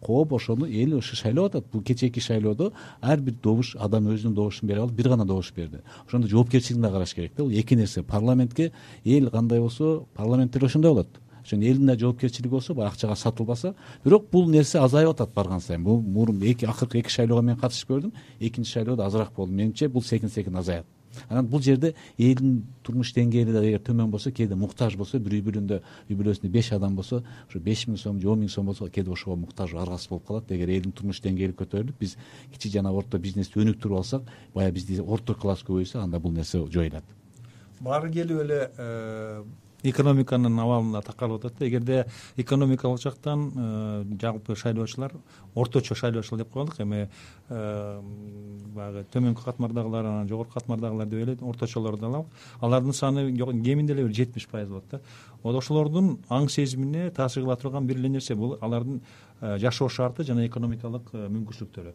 Коом 0.02 0.34
ошону 0.34 0.66
эл 0.66 0.98
ушу 0.98 1.16
шайлап 1.16 1.46
атат. 1.46 1.66
Бул 1.72 1.82
кечээки 1.82 2.20
шайлоодо 2.20 2.72
ар 3.02 3.20
бир 3.20 3.36
добуш 3.44 3.76
адам 3.76 4.08
өзүнүн 4.08 4.34
добушун 4.34 4.70
бере 4.70 4.82
алып 4.82 4.96
бир 4.96 5.10
гана 5.10 5.26
добуш 5.26 5.54
берди. 5.56 5.82
Ошондо 6.08 6.28
жоопкерчилигин 6.28 6.82
да 6.82 6.92
караш 6.92 7.14
керек 7.14 7.34
да. 7.36 7.44
Бул 7.44 7.52
эки 7.52 7.76
нерсе. 7.76 8.04
Парламентке 8.04 8.72
эл 9.06 9.30
кандай 9.30 9.60
болсо 9.60 10.06
парламентте 10.16 10.60
деле 10.60 10.68
ошондой 10.68 10.92
болот 10.92 11.08
элдин 11.58 11.88
да 11.88 11.98
жоопкерчилиги 11.98 12.52
болсо 12.52 12.74
баягы 12.74 12.94
акчага 12.94 13.16
сатылбаса 13.16 13.74
бирок 14.04 14.30
бул 14.32 14.50
нерсе 14.50 14.80
азайып 14.80 15.10
атат 15.10 15.34
барган 15.34 15.62
сайын. 15.62 15.84
Бул 15.84 16.02
мурун 16.02 16.42
эки 16.44 16.66
акыркы 16.66 17.00
эки 17.00 17.10
шайлоого 17.10 17.42
мен 17.42 17.58
катышып 17.58 17.90
көрдүм 17.90 18.14
экинчи 18.40 18.72
шайлоодо 18.72 19.06
азыраак 19.06 19.34
болду. 19.36 19.54
Менимче 19.54 19.88
бул 19.88 20.04
секин 20.04 20.30
секин 20.30 20.56
азаят. 20.56 20.86
Анан 21.28 21.48
бул 21.48 21.62
жерде 21.62 21.96
элдин 22.18 22.64
турмуш 22.84 23.12
деңгээли 23.16 23.54
да 23.54 23.64
эгер 23.66 23.82
төмөн 23.84 24.12
болсо 24.12 24.32
кээде 24.32 24.56
муктаж 24.56 24.96
болсо 24.96 25.20
бир 25.20 25.34
үй 25.40 25.44
бүлөндө 25.44 25.80
үй 26.10 26.16
бүлөсүндө 26.16 26.52
беш 26.54 26.72
адам 26.76 26.96
болсо 26.96 27.24
ошо 27.48 27.60
беш 27.60 27.88
миң 27.88 27.98
сом 27.98 28.20
же 28.22 28.30
он 28.30 28.40
миң 28.44 28.52
сом 28.54 28.70
болсо 28.70 28.88
кээде 28.88 29.12
ошого 29.12 29.36
муктаж 29.36 29.74
аргасыз 29.74 30.10
болуп 30.10 30.28
калат. 30.28 30.52
Эгер 30.52 30.70
элдин 30.70 30.92
турмуш 30.92 31.22
деңгээли 31.26 31.58
көтөрүлүп 31.60 32.00
биз 32.00 32.16
кичи 32.54 32.70
жана 32.70 32.94
орто 32.94 33.20
бизнести 33.20 33.60
өнүктүрүп 33.60 33.98
алсак 33.98 34.30
баягы 34.54 34.78
бизди 34.78 35.00
орто 35.02 35.36
класс 35.36 35.66
көбөйсө 35.68 36.00
анда 36.04 36.20
бул 36.20 36.32
нерсе 36.32 36.62
жоюлат. 36.70 37.04
Баары 37.82 38.12
келип 38.12 38.42
эле 38.44 38.70
э, 38.78 39.44
экономиканын 39.84 40.60
абалына 40.60 41.02
такалып 41.02 41.46
атат 41.46 41.60
да. 41.60 41.68
Эгерде 41.68 42.06
экономикалык 42.38 43.02
жактан 43.02 43.52
э, 43.56 44.04
жалпы 44.22 44.56
шайлоочулар 44.56 45.14
орточо 45.56 45.96
шайлоочулар 45.96 46.44
деп 46.44 46.54
коелук 46.54 46.80
эми 46.80 47.10
э, 47.50 48.02
баягы 48.76 49.06
төмөнкү 49.14 49.44
катмардагылар 49.44 50.06
анан 50.06 50.28
жогорку 50.28 50.54
катмардагылар 50.54 51.08
деп 51.08 51.24
эле 51.24 51.38
орточолорду 51.42 52.06
алалы 52.06 52.26
алардын 52.60 52.94
саны 52.94 53.32
кеминде 53.38 53.94
эле 53.94 54.04
бир 54.04 54.14
жетимиш 54.14 54.48
пайыз 54.48 54.70
болот 54.70 54.86
да. 54.92 55.02
Вот 55.44 55.56
ошолордун 55.56 56.18
аң 56.30 56.50
сезимине 56.50 57.10
таасир 57.12 57.44
кыла 57.44 57.56
турган 57.56 57.88
бир 57.88 57.98
эле 57.98 58.10
нерсе. 58.10 58.36
Бул 58.36 58.58
алардын 58.62 59.02
жашоо 59.42 59.90
шарты 59.90 60.24
жана 60.24 60.46
экономикалык 60.48 61.14
мүмкүнчүлүктөрү. 61.14 61.94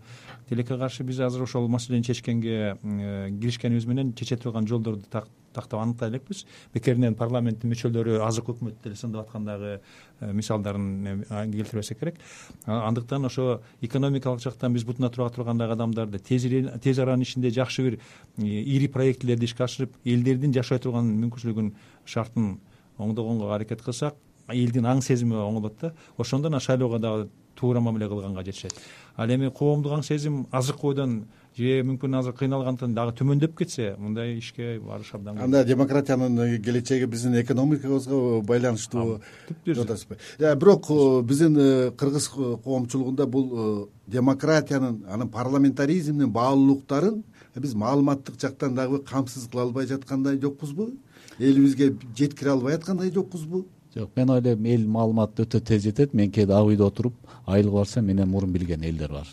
Тилекке 0.48 0.78
каршы 0.78 1.04
биз 1.04 1.20
азыр 1.20 1.44
ошол 1.44 1.68
маселени 1.68 2.04
чечкенге 2.04 2.76
киришкенибиз 2.82 3.86
менен 3.86 4.14
чече 4.14 4.36
турган 4.36 4.66
жолдорду 4.66 5.06
тактап 5.54 5.80
аныктай 5.80 6.10
элекпиз 6.10 6.44
бекеринен 6.74 7.14
парламенттин 7.14 7.70
мүчөлөрү 7.72 8.18
азыркы 8.26 8.54
өкмөттү 8.54 8.88
деле 8.88 8.98
сындап 8.98 9.28
аткан 9.28 9.46
дагы 9.46 9.70
э, 9.78 10.32
мисалдарын 10.32 11.24
келтирбесек 11.52 12.00
керек. 12.00 12.18
Андыктан 12.66 13.24
ошо 13.24 13.62
экономикалык 13.80 14.42
жактан 14.42 14.74
биз 14.74 14.84
бутуна 14.84 15.10
тура 15.10 15.30
тургандагы 15.30 15.76
адамдарды 15.78 16.18
тез 16.18 16.98
аранын 16.98 17.22
ичинде 17.22 17.50
жакшы 17.54 17.86
бир 17.86 18.00
ири 18.38 18.88
проектилерди 18.88 19.46
ишке 19.46 19.64
ашырып 19.64 19.94
элдердин 20.04 20.52
жашай 20.52 20.82
турган 20.82 21.14
мүмкүнчүлүгүн 21.22 21.72
шартын 22.04 22.56
оңдогонго 22.98 23.52
аракет 23.54 23.82
кылсак 23.82 24.18
элдин 24.48 24.86
аң 24.86 25.02
сезими 25.02 25.34
оңолот 25.34 25.80
да. 25.80 25.92
Ошондо 26.18 26.48
анан 26.48 26.60
шайлоого 26.60 26.98
дагы 26.98 27.28
туура 27.54 27.80
мамиле 27.80 28.08
кылганга 28.08 28.44
жетишет. 28.44 28.74
Ал 29.16 29.30
эми 29.30 29.50
коомдук 29.50 29.92
аң 29.92 30.02
сезим 30.02 30.46
азыркы 30.50 30.82
бойдон 30.82 31.24
же 31.56 31.82
мүмкүн 31.86 32.16
азыр 32.18 32.34
кыйналгандыктан 32.34 32.94
дагы 32.96 33.14
төмөндөп 33.20 33.52
кетсе 33.58 33.94
мындай 33.98 34.34
ишке 34.38 34.80
барыш 34.82 35.12
абдан 35.14 35.38
анда 35.38 35.62
демократиянын 35.64 36.62
келечеги 36.62 37.06
биздин 37.06 37.36
экономикабызга 37.40 38.40
байланыштуу 38.42 39.20
деп 39.64 39.78
атасызбы 39.84 40.18
э, 40.38 40.54
бирок 40.56 40.90
э, 40.90 41.22
биздин 41.22 41.56
э, 41.56 41.90
кыргыз 41.92 42.28
коомчулугунда 42.28 43.26
бул 43.26 43.88
демократиянын 44.06 45.04
анан 45.08 45.28
парламентаризмдин 45.28 46.32
баалуулуктарын 46.32 47.22
биз 47.54 47.74
маалыматтык 47.74 48.40
жактан 48.40 48.74
дагы 48.74 48.98
камсыз 48.98 49.46
кыла 49.48 49.62
албай 49.62 49.86
жаткандай 49.86 50.40
жокпузбу. 50.40 50.90
Элибизге 51.38 51.96
жеткире 52.16 52.50
албай 52.50 52.74
аткандай 52.74 53.12
жокпузбу 53.12 53.66
жок 53.94 54.10
мен 54.16 54.30
ойлойм 54.30 54.66
эл 54.66 54.86
маалыматты 54.86 55.44
өтө 55.46 55.60
тез 55.60 55.82
жетет. 55.82 56.14
Мен 56.14 56.30
кээде 56.30 56.52
ак 56.52 56.66
үйдө 56.66 56.86
отуруп 56.88 57.14
айылга 57.46 57.78
барсам 57.78 58.06
менден 58.06 58.28
мурун 58.28 58.52
билген 58.52 58.82
элдер 58.82 59.12
бар. 59.12 59.28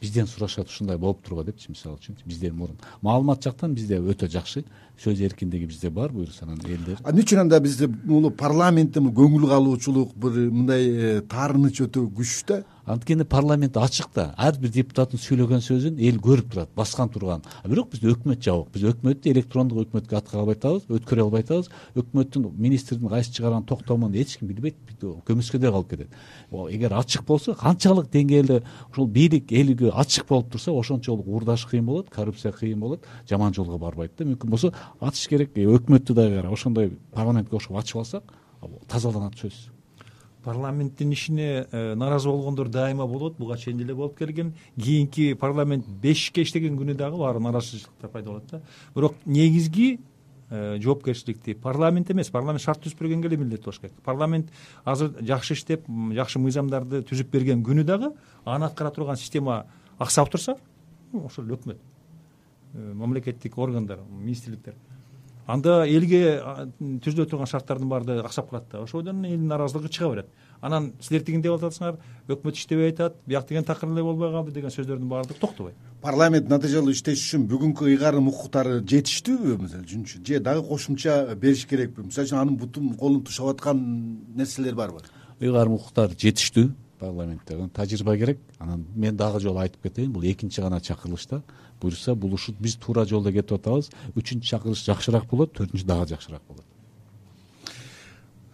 Бизден 0.00 0.26
сурашат 0.26 0.68
ушундай 0.68 0.96
болуптур 0.96 1.34
го 1.34 1.44
депчи 1.44 1.70
мисалы 1.70 1.98
үчүнчү 1.98 2.24
бизден 2.24 2.54
мурун. 2.54 2.76
Маалымат 3.02 3.42
жактан 3.42 3.74
бизде 3.74 3.98
өтө 3.98 4.28
жакшы 4.30 4.64
сөз 4.98 5.20
эркиндиги 5.22 5.66
бизде 5.70 5.90
бар 5.90 6.12
буюрса 6.12 6.44
анан 6.44 6.58
элдер? 6.64 6.98
Эмне 7.04 7.22
үчүн 7.22 7.44
анда 7.44 7.60
бизде 7.60 7.86
бул 7.86 8.30
парламентте 8.30 9.00
көңүл 9.00 9.48
калуучулук 9.48 10.16
бир 10.16 10.40
мындай 10.50 10.88
э, 10.88 11.20
таарыныч 11.30 11.82
өтө 11.86 12.08
күчү 12.16 12.44
да? 12.48 12.64
Анткени 12.88 13.24
парламент 13.24 13.76
ачык 13.76 14.08
да. 14.14 14.32
Ар 14.38 14.56
бир 14.56 14.70
депутаттын 14.72 15.20
сүйлөгөн 15.20 15.60
сөзүн 15.60 15.98
эл 16.00 16.16
көрүп 16.24 16.54
турат 16.54 16.70
баскан 16.76 17.10
турганын 17.12 17.44
бирок 17.68 17.90
бизде 17.92 18.08
өкмөт 18.08 18.40
жабык. 18.40 18.70
Биз 18.72 18.86
өкмөттү 18.94 19.28
электрондук 19.34 19.82
өкмөткө 19.82 20.16
аткара 20.16 20.40
албай 20.40 20.56
атабыз 20.56 20.86
өткөрө 20.88 21.26
албай 21.26 21.44
атабыз. 21.44 21.68
Өкмөттүн 22.00 22.46
министрдин 22.56 23.12
кайсы 23.12 23.34
чыгарган 23.36 23.66
токтомун 23.68 24.16
эч 24.16 24.38
ким 24.38 24.48
билбейт 24.48 24.80
көмүскөдө 25.04 25.72
калып 25.74 25.90
кетет. 25.90 26.16
Эгер 26.48 26.96
ачык 26.96 27.26
болсо 27.28 27.52
канчалык 27.60 28.08
деңгээлде 28.08 28.62
ушул 28.90 29.06
бийлик 29.06 29.52
элге 29.52 29.92
ачык 29.92 30.24
болуп 30.28 30.48
турса 30.52 30.72
ошончолук 30.72 31.28
уурдаш 31.28 31.66
кыйын 31.68 31.84
болот 31.84 32.08
коррупция 32.08 32.52
кыйын 32.52 32.80
болот 32.80 33.04
жаман 33.28 33.52
жолго 33.52 33.76
барбайт 33.78 34.16
да. 34.16 34.24
Мүмкүн 34.24 34.48
болсо 34.48 34.72
ачыш 35.00 35.28
керек. 35.28 35.56
Өкмөттү 35.56 36.14
дагы 36.14 36.46
ошондой 36.48 36.98
парламентке 37.12 37.56
окшоп 37.56 37.76
ачып 37.76 38.04
алсак 38.04 38.32
тазаланат 38.88 39.34
сөзсүз 39.38 39.78
парламенттин 40.48 41.12
ишине 41.12 41.66
э, 41.70 41.94
нааразы 41.94 42.28
болгондор 42.28 42.68
дайыма 42.68 43.06
болот. 43.06 43.36
Буга 43.38 43.56
чейин 43.58 43.78
деле 43.78 43.94
болуп 43.94 44.16
келген. 44.18 44.54
Кийинки 44.76 45.34
парламент 45.34 45.86
бешикке 45.86 46.42
иштеген 46.42 46.78
күнү 46.78 46.94
дагы 46.94 47.18
баары 47.18 47.40
нааразычылыктар 47.40 48.10
пайда 48.10 48.30
болот 48.30 48.46
да. 48.50 48.62
Бирок 48.94 49.16
негизги 49.26 50.00
э, 50.50 50.78
жоопкерчиликти 50.80 51.54
парламент 51.54 52.10
эмес. 52.10 52.30
Парламент 52.30 52.62
шарт 52.62 52.80
түзүп 52.84 53.02
бергенге 53.02 53.28
эле 53.28 53.36
милдеттүү 53.42 53.64
болуш 53.64 53.80
керек. 53.80 54.00
Парламент 54.04 54.48
азыр 54.84 55.12
жакшы 55.20 55.54
иштеп 55.54 55.84
жакшы 56.16 56.38
мыйзамдарды 56.38 57.02
түзүп 57.02 57.30
берген 57.34 57.64
күнү 57.64 57.84
дагы 57.84 58.14
аны 58.44 58.70
аткара 58.70 58.90
турган 58.90 59.16
система 59.16 59.66
аксап 59.98 60.30
турса 60.30 60.56
ошол 61.12 61.44
эле 61.44 61.58
өкмөт. 61.58 61.76
э, 61.76 61.97
мамлекеттик 62.94 63.58
органдар 63.58 64.00
министрликтер. 64.08 64.74
Анда 65.48 65.86
элге 65.88 66.42
түзүлө 66.78 67.24
турган 67.28 67.48
шарттардын 67.48 67.88
баары 67.88 68.04
да 68.04 68.20
аксап 68.20 68.50
калат 68.50 68.66
да. 68.70 68.82
Ошодон 68.82 69.24
элдин 69.24 69.48
нааразылыгы 69.48 69.88
чыга 69.88 70.10
берет. 70.10 70.26
Анан 70.60 70.92
силер 71.00 71.22
тигин 71.24 71.40
деп 71.42 71.56
атасыңар 71.56 71.96
өкмөт 72.28 72.56
иштебей 72.56 72.92
атат 72.92 73.16
бияк 73.26 73.48
деген 73.48 73.64
такыр 73.64 73.88
эле 73.88 74.02
болбой 74.02 74.30
калды 74.32 74.52
деген 74.52 74.70
сөздөрдүн 74.70 75.08
баардыгы 75.08 75.40
токтобойт 75.40 75.76
парламент 76.02 76.48
натыйжалуу 76.50 76.92
иштеш 76.94 77.22
үчүн 77.22 77.46
бүгүнкү 77.50 77.88
ыйгарым 77.90 78.28
укуктары 78.30 78.78
жетиштүүбү 78.86 79.56
мисалы 79.62 79.86
үчүнчү 79.86 80.20
же 80.26 80.40
дагы 80.40 80.62
кошумча 80.68 81.34
бериш 81.34 81.64
керекпи? 81.66 82.04
Мисалы 82.06 82.28
үчүн 82.28 82.38
анын 82.38 82.58
бутун 82.58 82.92
колун 82.98 83.24
тушап 83.26 83.54
аткан 83.54 83.80
нерселер 84.36 84.76
барбы 84.78 85.02
ыйгарым 85.40 85.74
укуктар 85.78 86.14
жетиштүү 86.14 86.70
парламентте. 86.98 87.56
Тажрыйба 87.74 88.16
керек. 88.16 88.38
Анан 88.58 88.86
мен 88.94 89.16
дагы 89.16 89.40
жолу 89.40 89.58
айтып 89.58 89.82
кетейин 89.82 90.12
бул 90.12 90.22
экинчи 90.22 90.60
гана 90.60 90.80
чакырылыш 90.80 91.26
да 91.30 91.42
буюрса 91.80 92.14
бул 92.14 92.34
ушул 92.34 92.54
биз 92.60 92.76
туура 92.76 93.04
жолдо 93.04 93.32
кетип 93.32 93.58
атабыз 93.60 93.92
үчүнчү 94.14 94.50
чакырылыш 94.54 94.84
жакшыраак 94.88 95.30
болот 95.30 95.54
төртүнчү 95.58 95.86
дагы 95.86 96.14
жакшыраак 96.14 96.42
болот. 96.48 96.66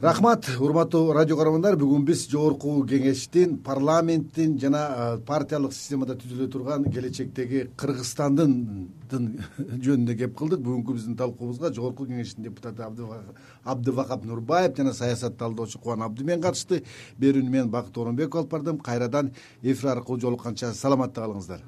Рахмат 0.04 0.44
урматтуу 0.60 1.14
радио 1.16 1.36
көрөрмандар 1.38 1.78
бүгүн 1.80 2.02
биз 2.04 2.26
жогорку 2.28 2.74
кеңештин 2.90 3.54
парламенттин 3.64 4.58
жана 4.60 4.80
партиялык 5.24 5.72
системада 5.72 6.16
түзүлө 6.20 6.48
турган 6.52 6.84
келечектеги 6.92 7.62
кыргызстандын 7.80 8.52
жөнүндө 9.86 10.16
кеп 10.18 10.34
кылдык. 10.36 10.60
Бүгүнкү 10.66 10.96
биздин 10.98 11.16
талкуубузга 11.16 11.70
жогорку 11.72 12.04
кеңештин 12.10 12.44
депутаты 12.44 12.84
абдывахап 13.64 14.26
нурбаев 14.28 14.76
жана 14.76 14.92
саясат 14.92 15.38
талдоочу 15.38 15.78
кубан 15.78 16.02
абдимен 16.04 16.42
катышты. 16.42 16.82
Берүүнү 17.22 17.48
мен 17.54 17.70
бакыт 17.70 17.96
оронбеков 17.96 18.42
алып 18.42 18.50
бардым. 18.58 18.82
Кайрадан 18.84 19.32
эфир 19.62 19.94
аркылуу 19.94 20.20
жолукканча 20.20 20.74
саламатта 20.74 21.24
калыңыздар 21.24 21.64